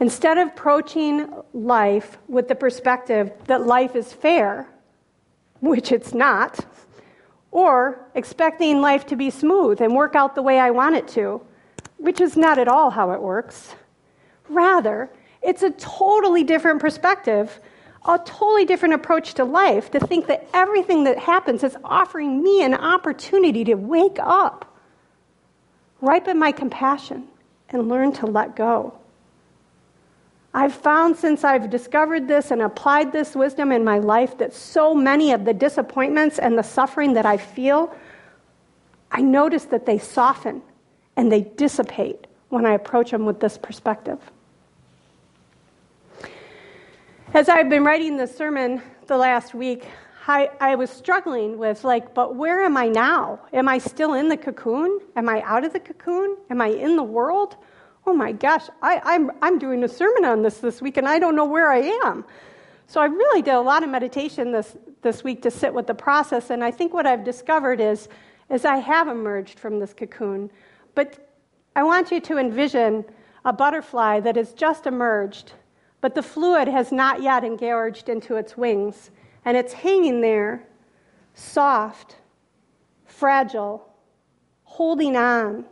Instead 0.00 0.38
of 0.38 0.48
approaching 0.48 1.28
life 1.52 2.16
with 2.28 2.48
the 2.48 2.54
perspective 2.54 3.30
that 3.44 3.66
life 3.66 3.94
is 3.94 4.10
fair, 4.10 4.66
which 5.60 5.92
it's 5.92 6.14
not, 6.14 6.64
or 7.54 8.06
expecting 8.14 8.82
life 8.82 9.06
to 9.06 9.16
be 9.16 9.30
smooth 9.30 9.80
and 9.80 9.94
work 9.94 10.14
out 10.14 10.34
the 10.34 10.42
way 10.42 10.60
I 10.60 10.70
want 10.70 10.96
it 10.96 11.08
to, 11.08 11.40
which 11.96 12.20
is 12.20 12.36
not 12.36 12.58
at 12.58 12.68
all 12.68 12.90
how 12.90 13.12
it 13.12 13.22
works. 13.22 13.74
Rather, 14.50 15.08
it's 15.40 15.62
a 15.62 15.70
totally 15.70 16.44
different 16.44 16.80
perspective, 16.80 17.58
a 18.06 18.18
totally 18.18 18.66
different 18.66 18.94
approach 18.94 19.32
to 19.34 19.44
life 19.44 19.90
to 19.92 20.00
think 20.00 20.26
that 20.26 20.46
everything 20.52 21.04
that 21.04 21.18
happens 21.18 21.64
is 21.64 21.74
offering 21.82 22.42
me 22.42 22.62
an 22.62 22.74
opportunity 22.74 23.64
to 23.64 23.74
wake 23.74 24.18
up 24.20 24.70
ripen 26.04 26.38
my 26.38 26.52
compassion, 26.52 27.26
and 27.70 27.88
learn 27.88 28.12
to 28.12 28.26
let 28.26 28.54
go. 28.54 28.94
I've 30.56 30.72
found 30.72 31.16
since 31.16 31.42
I've 31.42 31.68
discovered 31.68 32.28
this 32.28 32.52
and 32.52 32.62
applied 32.62 33.12
this 33.12 33.34
wisdom 33.34 33.72
in 33.72 33.82
my 33.82 33.98
life 33.98 34.38
that 34.38 34.54
so 34.54 34.94
many 34.94 35.32
of 35.32 35.44
the 35.44 35.52
disappointments 35.52 36.38
and 36.38 36.56
the 36.56 36.62
suffering 36.62 37.14
that 37.14 37.26
I 37.26 37.36
feel, 37.36 37.92
I 39.10 39.20
notice 39.20 39.64
that 39.64 39.84
they 39.84 39.98
soften 39.98 40.62
and 41.16 41.30
they 41.30 41.40
dissipate 41.42 42.28
when 42.50 42.64
I 42.64 42.74
approach 42.74 43.10
them 43.10 43.26
with 43.26 43.40
this 43.40 43.58
perspective. 43.58 44.20
As 47.32 47.48
I've 47.48 47.68
been 47.68 47.82
writing 47.82 48.16
this 48.16 48.36
sermon 48.36 48.80
the 49.08 49.16
last 49.16 49.54
week, 49.54 49.88
I, 50.28 50.50
I 50.60 50.76
was 50.76 50.88
struggling 50.88 51.58
with, 51.58 51.82
like, 51.82 52.14
but 52.14 52.36
where 52.36 52.64
am 52.64 52.76
I 52.76 52.86
now? 52.86 53.40
Am 53.52 53.68
I 53.68 53.78
still 53.78 54.14
in 54.14 54.28
the 54.28 54.36
cocoon? 54.36 55.00
Am 55.16 55.28
I 55.28 55.42
out 55.42 55.64
of 55.64 55.72
the 55.72 55.80
cocoon? 55.80 56.36
Am 56.48 56.60
I 56.60 56.68
in 56.68 56.94
the 56.94 57.02
world? 57.02 57.56
Oh 58.06 58.12
my 58.12 58.32
gosh, 58.32 58.66
I, 58.82 59.00
I'm, 59.04 59.30
I'm 59.40 59.58
doing 59.58 59.82
a 59.82 59.88
sermon 59.88 60.24
on 60.24 60.42
this 60.42 60.58
this 60.58 60.82
week 60.82 60.96
and 60.96 61.08
I 61.08 61.18
don't 61.18 61.34
know 61.34 61.46
where 61.46 61.70
I 61.70 61.78
am. 62.04 62.24
So 62.86 63.00
I 63.00 63.06
really 63.06 63.42
did 63.42 63.54
a 63.54 63.60
lot 63.60 63.82
of 63.82 63.88
meditation 63.88 64.52
this, 64.52 64.76
this 65.02 65.24
week 65.24 65.42
to 65.42 65.50
sit 65.50 65.72
with 65.72 65.86
the 65.86 65.94
process. 65.94 66.50
And 66.50 66.62
I 66.62 66.70
think 66.70 66.92
what 66.92 67.06
I've 67.06 67.24
discovered 67.24 67.80
is, 67.80 68.08
is 68.50 68.64
I 68.64 68.76
have 68.76 69.08
emerged 69.08 69.58
from 69.58 69.78
this 69.78 69.94
cocoon. 69.94 70.50
But 70.94 71.30
I 71.74 71.82
want 71.82 72.10
you 72.10 72.20
to 72.20 72.38
envision 72.38 73.04
a 73.44 73.52
butterfly 73.52 74.20
that 74.20 74.36
has 74.36 74.52
just 74.52 74.86
emerged, 74.86 75.52
but 76.00 76.14
the 76.14 76.22
fluid 76.22 76.68
has 76.68 76.92
not 76.92 77.22
yet 77.22 77.42
engorged 77.42 78.08
into 78.08 78.36
its 78.36 78.56
wings 78.56 79.10
and 79.44 79.56
it's 79.56 79.72
hanging 79.72 80.20
there, 80.20 80.66
soft, 81.34 82.16
fragile, 83.06 83.86
holding 84.62 85.16
on. 85.16 85.64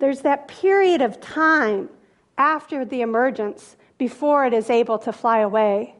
There's 0.00 0.22
that 0.22 0.48
period 0.48 1.02
of 1.02 1.20
time 1.20 1.90
after 2.38 2.84
the 2.84 3.02
emergence 3.02 3.76
before 3.98 4.46
it 4.46 4.54
is 4.54 4.70
able 4.70 4.98
to 4.98 5.12
fly 5.12 5.40
away. 5.40 5.94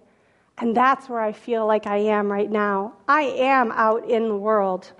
And 0.59 0.75
that's 0.75 1.09
where 1.09 1.21
I 1.21 1.33
feel 1.33 1.67
like 1.67 1.87
I 1.87 1.99
am 1.99 2.33
right 2.33 2.51
now. 2.51 2.95
I 3.07 3.23
am 3.23 3.71
out 3.73 4.09
in 4.09 4.29
the 4.29 4.37
world. 4.37 4.91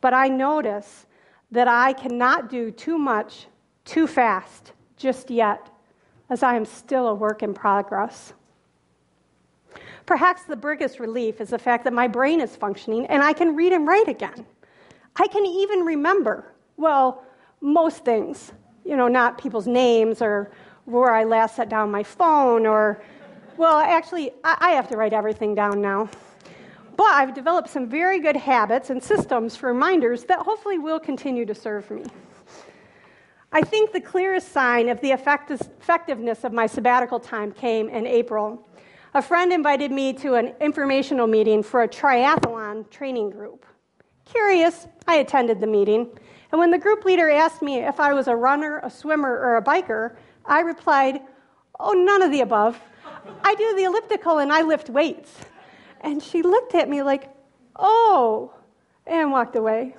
But 0.00 0.14
I 0.14 0.28
notice 0.28 1.06
that 1.50 1.66
I 1.66 1.92
cannot 1.92 2.48
do 2.48 2.70
too 2.70 2.98
much 2.98 3.46
too 3.84 4.06
fast 4.06 4.72
just 4.96 5.30
yet, 5.30 5.68
as 6.30 6.42
I 6.42 6.54
am 6.54 6.64
still 6.64 7.08
a 7.08 7.14
work 7.14 7.42
in 7.42 7.52
progress. 7.52 8.32
Perhaps 10.06 10.44
the 10.44 10.56
biggest 10.56 11.00
relief 11.00 11.40
is 11.40 11.50
the 11.50 11.58
fact 11.58 11.82
that 11.84 11.92
my 11.92 12.06
brain 12.06 12.40
is 12.40 12.54
functioning 12.54 13.06
and 13.06 13.22
I 13.22 13.32
can 13.32 13.56
read 13.56 13.72
and 13.72 13.88
write 13.88 14.08
again. 14.08 14.46
I 15.16 15.26
can 15.26 15.44
even 15.44 15.80
remember, 15.80 16.52
well, 16.76 17.24
most 17.64 18.04
things, 18.04 18.52
you 18.84 18.96
know, 18.96 19.08
not 19.08 19.38
people's 19.38 19.66
names 19.66 20.22
or 20.22 20.52
where 20.84 21.12
I 21.12 21.24
last 21.24 21.56
set 21.56 21.68
down 21.68 21.90
my 21.90 22.02
phone 22.02 22.66
or, 22.66 23.02
well, 23.56 23.78
actually, 23.78 24.30
I 24.44 24.70
have 24.72 24.88
to 24.90 24.96
write 24.96 25.12
everything 25.12 25.54
down 25.54 25.80
now. 25.80 26.08
But 26.96 27.06
I've 27.06 27.34
developed 27.34 27.70
some 27.70 27.88
very 27.88 28.20
good 28.20 28.36
habits 28.36 28.90
and 28.90 29.02
systems 29.02 29.56
for 29.56 29.72
reminders 29.72 30.24
that 30.24 30.40
hopefully 30.40 30.78
will 30.78 31.00
continue 31.00 31.44
to 31.46 31.54
serve 31.54 31.90
me. 31.90 32.04
I 33.50 33.62
think 33.62 33.92
the 33.92 34.00
clearest 34.00 34.52
sign 34.52 34.88
of 34.88 35.00
the 35.00 35.12
effectiveness 35.12 36.44
of 36.44 36.52
my 36.52 36.66
sabbatical 36.66 37.18
time 37.18 37.50
came 37.50 37.88
in 37.88 38.06
April 38.06 38.68
a 39.16 39.22
friend 39.22 39.52
invited 39.52 39.92
me 39.92 40.12
to 40.12 40.34
an 40.34 40.54
informational 40.60 41.28
meeting 41.28 41.62
for 41.62 41.84
a 41.84 41.88
triathlon 41.88 42.90
training 42.90 43.30
group. 43.30 43.64
Curious, 44.24 44.88
I 45.06 45.18
attended 45.18 45.60
the 45.60 45.68
meeting, 45.68 46.08
and 46.54 46.60
when 46.60 46.70
the 46.70 46.78
group 46.78 47.04
leader 47.04 47.28
asked 47.28 47.62
me 47.62 47.78
if 47.78 47.98
I 47.98 48.12
was 48.12 48.28
a 48.28 48.36
runner, 48.36 48.78
a 48.84 48.88
swimmer, 48.88 49.28
or 49.28 49.56
a 49.56 49.60
biker, 49.60 50.14
I 50.46 50.60
replied, 50.60 51.20
Oh, 51.80 51.94
none 51.94 52.22
of 52.22 52.30
the 52.30 52.42
above. 52.42 52.80
I 53.42 53.56
do 53.56 53.74
the 53.74 53.82
elliptical 53.82 54.38
and 54.38 54.52
I 54.52 54.62
lift 54.62 54.88
weights. 54.88 55.36
And 56.02 56.22
she 56.22 56.42
looked 56.42 56.76
at 56.76 56.88
me 56.88 57.02
like, 57.02 57.28
Oh, 57.74 58.54
and 59.04 59.32
walked 59.32 59.56
away. 59.56 59.96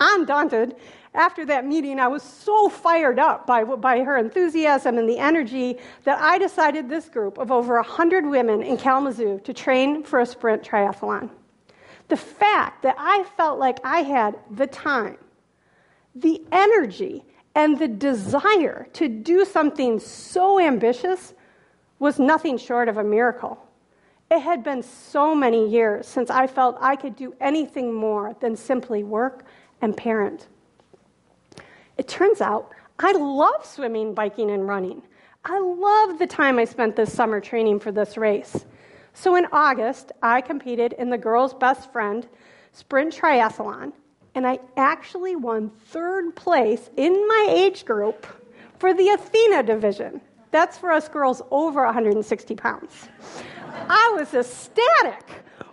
I'm 0.00 0.24
daunted 0.24 0.74
after 1.14 1.46
that 1.46 1.64
meeting, 1.64 2.00
I 2.00 2.08
was 2.08 2.24
so 2.24 2.68
fired 2.68 3.20
up 3.20 3.46
by, 3.46 3.62
by 3.62 4.00
her 4.00 4.16
enthusiasm 4.16 4.98
and 4.98 5.08
the 5.08 5.18
energy 5.18 5.78
that 6.02 6.20
I 6.20 6.38
decided 6.38 6.88
this 6.88 7.08
group 7.08 7.38
of 7.38 7.52
over 7.52 7.76
100 7.76 8.26
women 8.26 8.64
in 8.64 8.76
Kalamazoo 8.76 9.40
to 9.44 9.54
train 9.54 10.02
for 10.02 10.18
a 10.18 10.26
sprint 10.26 10.64
triathlon. 10.64 11.30
The 12.10 12.16
fact 12.16 12.82
that 12.82 12.96
I 12.98 13.24
felt 13.36 13.60
like 13.60 13.78
I 13.84 14.02
had 14.02 14.36
the 14.50 14.66
time, 14.66 15.16
the 16.14 16.42
energy, 16.50 17.24
and 17.54 17.78
the 17.78 17.86
desire 17.86 18.88
to 18.94 19.08
do 19.08 19.44
something 19.44 20.00
so 20.00 20.58
ambitious 20.58 21.34
was 22.00 22.18
nothing 22.18 22.58
short 22.58 22.88
of 22.88 22.96
a 22.96 23.04
miracle. 23.04 23.64
It 24.28 24.40
had 24.40 24.64
been 24.64 24.82
so 24.82 25.36
many 25.36 25.68
years 25.68 26.08
since 26.08 26.30
I 26.30 26.48
felt 26.48 26.76
I 26.80 26.96
could 26.96 27.14
do 27.14 27.32
anything 27.40 27.94
more 27.94 28.34
than 28.40 28.56
simply 28.56 29.04
work 29.04 29.44
and 29.80 29.96
parent. 29.96 30.48
It 31.96 32.08
turns 32.08 32.40
out 32.40 32.72
I 32.98 33.12
love 33.12 33.64
swimming, 33.64 34.14
biking, 34.14 34.50
and 34.50 34.66
running. 34.66 35.02
I 35.44 35.60
love 35.60 36.18
the 36.18 36.26
time 36.26 36.58
I 36.58 36.64
spent 36.64 36.96
this 36.96 37.12
summer 37.12 37.40
training 37.40 37.78
for 37.78 37.92
this 37.92 38.16
race. 38.16 38.66
So 39.20 39.36
in 39.36 39.46
August, 39.52 40.12
I 40.22 40.40
competed 40.40 40.94
in 40.94 41.10
the 41.10 41.18
girls' 41.18 41.52
best 41.52 41.92
friend 41.92 42.26
sprint 42.72 43.14
triathlon, 43.14 43.92
and 44.34 44.46
I 44.46 44.60
actually 44.78 45.36
won 45.36 45.68
third 45.68 46.34
place 46.34 46.88
in 46.96 47.12
my 47.28 47.48
age 47.50 47.84
group 47.84 48.26
for 48.78 48.94
the 48.94 49.10
Athena 49.10 49.64
division. 49.64 50.22
That's 50.52 50.78
for 50.78 50.90
us 50.90 51.06
girls 51.06 51.42
over 51.50 51.84
160 51.84 52.54
pounds. 52.54 53.10
I 53.90 54.14
was 54.16 54.32
ecstatic. 54.32 55.28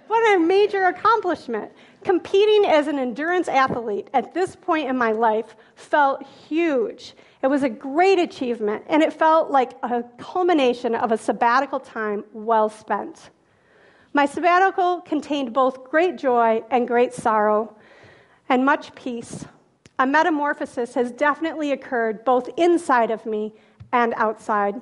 What 0.07 0.36
a 0.36 0.39
major 0.39 0.83
accomplishment. 0.88 1.71
Competing 2.03 2.69
as 2.69 2.88
an 2.88 2.99
endurance 2.99 3.47
athlete 3.47 4.10
at 4.13 4.33
this 4.33 4.57
point 4.57 4.89
in 4.89 4.97
my 4.97 5.13
life 5.13 5.55
felt 5.75 6.21
huge. 6.27 7.15
It 7.41 7.47
was 7.47 7.63
a 7.63 7.69
great 7.69 8.19
achievement, 8.19 8.83
and 8.89 9.01
it 9.01 9.13
felt 9.13 9.51
like 9.51 9.71
a 9.83 10.03
culmination 10.17 10.95
of 10.95 11.13
a 11.13 11.17
sabbatical 11.17 11.79
time 11.79 12.25
well 12.33 12.67
spent. 12.67 13.29
My 14.17 14.25
sabbatical 14.25 15.01
contained 15.01 15.53
both 15.53 15.91
great 15.91 16.17
joy 16.17 16.63
and 16.71 16.88
great 16.88 17.13
sorrow, 17.13 17.75
and 18.49 18.65
much 18.65 18.95
peace. 18.95 19.45
A 19.99 20.08
metamorphosis 20.08 20.95
has 20.95 21.12
definitely 21.12 21.71
occurred 21.71 22.25
both 22.25 22.49
inside 22.58 23.12
of 23.12 23.27
me 23.27 23.53
and 23.91 24.15
outside. 24.17 24.82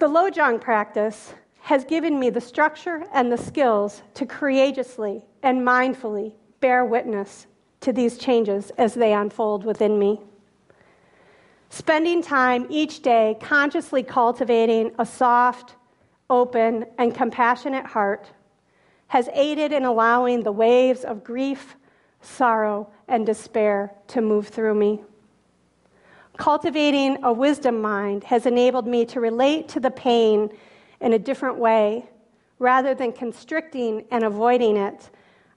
The 0.00 0.08
Lojong 0.08 0.60
practice 0.60 1.32
has 1.60 1.84
given 1.84 2.18
me 2.18 2.28
the 2.28 2.40
structure 2.40 3.04
and 3.12 3.30
the 3.30 3.38
skills 3.38 4.02
to 4.14 4.26
courageously 4.26 5.22
and 5.44 5.60
mindfully 5.60 6.32
bear 6.58 6.84
witness 6.84 7.46
to 7.82 7.92
these 7.92 8.18
changes 8.18 8.70
as 8.78 8.94
they 8.94 9.12
unfold 9.12 9.64
within 9.64 9.96
me. 9.96 10.18
Spending 11.68 12.20
time 12.20 12.66
each 12.68 13.00
day 13.00 13.38
consciously 13.40 14.02
cultivating 14.02 14.90
a 14.98 15.06
soft, 15.06 15.76
open, 16.30 16.86
and 16.96 17.14
compassionate 17.14 17.84
heart 17.84 18.30
has 19.08 19.28
aided 19.32 19.72
in 19.72 19.84
allowing 19.84 20.42
the 20.42 20.52
waves 20.52 21.04
of 21.04 21.24
grief, 21.24 21.76
sorrow, 22.22 22.88
and 23.08 23.26
despair 23.26 23.92
to 24.06 24.20
move 24.20 24.48
through 24.48 24.74
me. 24.74 25.02
Cultivating 26.36 27.22
a 27.24 27.32
wisdom 27.32 27.82
mind 27.82 28.24
has 28.24 28.46
enabled 28.46 28.86
me 28.86 29.04
to 29.06 29.20
relate 29.20 29.68
to 29.68 29.80
the 29.80 29.90
pain 29.90 30.48
in 31.00 31.12
a 31.12 31.18
different 31.18 31.58
way. 31.58 32.08
Rather 32.58 32.94
than 32.94 33.12
constricting 33.12 34.04
and 34.10 34.22
avoiding 34.22 34.76
it, 34.76 35.10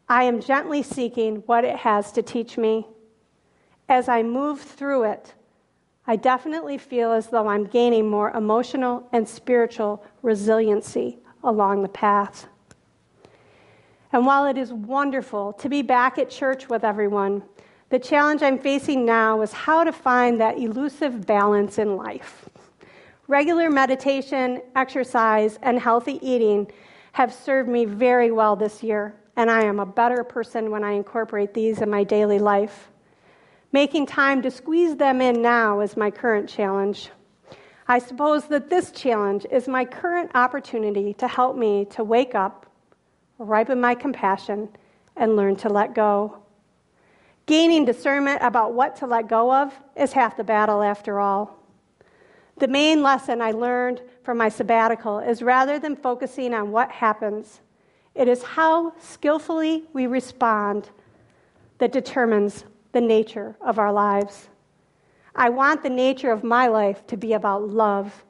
I 0.09 0.23
am 0.23 0.41
gently 0.41 0.83
seeking 0.83 1.37
what 1.45 1.63
it 1.63 1.77
has 1.77 2.11
to 2.13 2.21
teach 2.21 2.57
me. 2.57 2.87
As 3.87 4.09
I 4.09 4.23
move 4.23 4.61
through 4.61 5.03
it, 5.03 5.33
I 6.05 6.15
definitely 6.17 6.77
feel 6.77 7.11
as 7.11 7.27
though 7.27 7.47
I'm 7.47 7.65
gaining 7.65 8.09
more 8.09 8.31
emotional 8.31 9.07
and 9.13 9.27
spiritual 9.27 10.03
resiliency 10.21 11.19
along 11.43 11.81
the 11.81 11.89
path. 11.89 12.47
And 14.11 14.25
while 14.25 14.45
it 14.45 14.57
is 14.57 14.71
wonderful 14.71 15.53
to 15.53 15.69
be 15.69 15.81
back 15.81 16.17
at 16.17 16.29
church 16.29 16.69
with 16.69 16.83
everyone, 16.83 17.41
the 17.89 17.99
challenge 17.99 18.41
I'm 18.41 18.59
facing 18.59 19.05
now 19.05 19.41
is 19.41 19.53
how 19.53 19.83
to 19.83 19.91
find 19.91 20.39
that 20.41 20.57
elusive 20.57 21.25
balance 21.25 21.79
in 21.79 21.95
life. 21.95 22.49
Regular 23.27 23.69
meditation, 23.69 24.61
exercise, 24.75 25.57
and 25.61 25.79
healthy 25.79 26.19
eating 26.27 26.71
have 27.13 27.33
served 27.33 27.69
me 27.69 27.85
very 27.85 28.31
well 28.31 28.55
this 28.55 28.83
year, 28.83 29.15
and 29.35 29.49
I 29.49 29.63
am 29.63 29.79
a 29.79 29.85
better 29.85 30.23
person 30.23 30.69
when 30.69 30.83
I 30.83 30.91
incorporate 30.91 31.53
these 31.53 31.81
in 31.81 31.89
my 31.89 32.03
daily 32.03 32.39
life. 32.39 32.89
Making 33.73 34.05
time 34.05 34.43
to 34.43 34.51
squeeze 34.51 34.95
them 34.97 35.19
in 35.19 35.41
now 35.41 35.79
is 35.79 35.97
my 35.97 36.11
current 36.11 36.47
challenge. 36.47 37.09
I 37.87 37.97
suppose 37.97 38.45
that 38.45 38.69
this 38.69 38.91
challenge 38.91 39.47
is 39.49 39.67
my 39.67 39.83
current 39.83 40.29
opportunity 40.35 41.15
to 41.15 41.27
help 41.27 41.57
me 41.57 41.85
to 41.85 42.03
wake 42.03 42.35
up, 42.35 42.67
ripen 43.39 43.81
my 43.81 43.95
compassion, 43.95 44.69
and 45.15 45.35
learn 45.35 45.55
to 45.55 45.69
let 45.69 45.95
go. 45.95 46.37
Gaining 47.47 47.83
discernment 47.83 48.43
about 48.43 48.75
what 48.75 48.95
to 48.97 49.07
let 49.07 49.27
go 49.27 49.51
of 49.51 49.73
is 49.95 50.13
half 50.13 50.37
the 50.37 50.43
battle 50.43 50.83
after 50.83 51.19
all. 51.19 51.57
The 52.57 52.67
main 52.67 53.01
lesson 53.01 53.41
I 53.41 53.51
learned 53.53 54.03
from 54.21 54.37
my 54.37 54.49
sabbatical 54.49 55.17
is 55.17 55.41
rather 55.41 55.79
than 55.79 55.95
focusing 55.95 56.53
on 56.53 56.71
what 56.71 56.91
happens, 56.91 57.59
it 58.13 58.27
is 58.27 58.43
how 58.43 58.93
skillfully 58.99 59.85
we 59.93 60.05
respond 60.05 60.91
that 61.79 61.91
determines 61.91 62.65
the 62.93 63.01
nature 63.01 63.55
of 63.59 63.77
our 63.77 63.91
lives. 63.91 64.47
I 65.35 65.49
want 65.49 65.83
the 65.83 65.89
nature 65.89 66.31
of 66.31 66.43
my 66.43 66.67
life 66.67 67.05
to 67.07 67.17
be 67.17 67.33
about 67.33 67.69
love. 67.69 68.23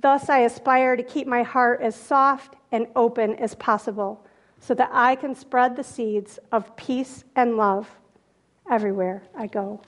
Thus, 0.00 0.28
I 0.28 0.40
aspire 0.40 0.94
to 0.96 1.02
keep 1.02 1.26
my 1.26 1.42
heart 1.42 1.80
as 1.80 1.96
soft 1.96 2.54
and 2.70 2.86
open 2.94 3.34
as 3.36 3.54
possible 3.54 4.24
so 4.60 4.74
that 4.74 4.90
I 4.92 5.16
can 5.16 5.34
spread 5.34 5.74
the 5.74 5.84
seeds 5.84 6.38
of 6.52 6.76
peace 6.76 7.24
and 7.34 7.56
love 7.56 7.90
everywhere 8.70 9.22
I 9.34 9.46
go. 9.46 9.80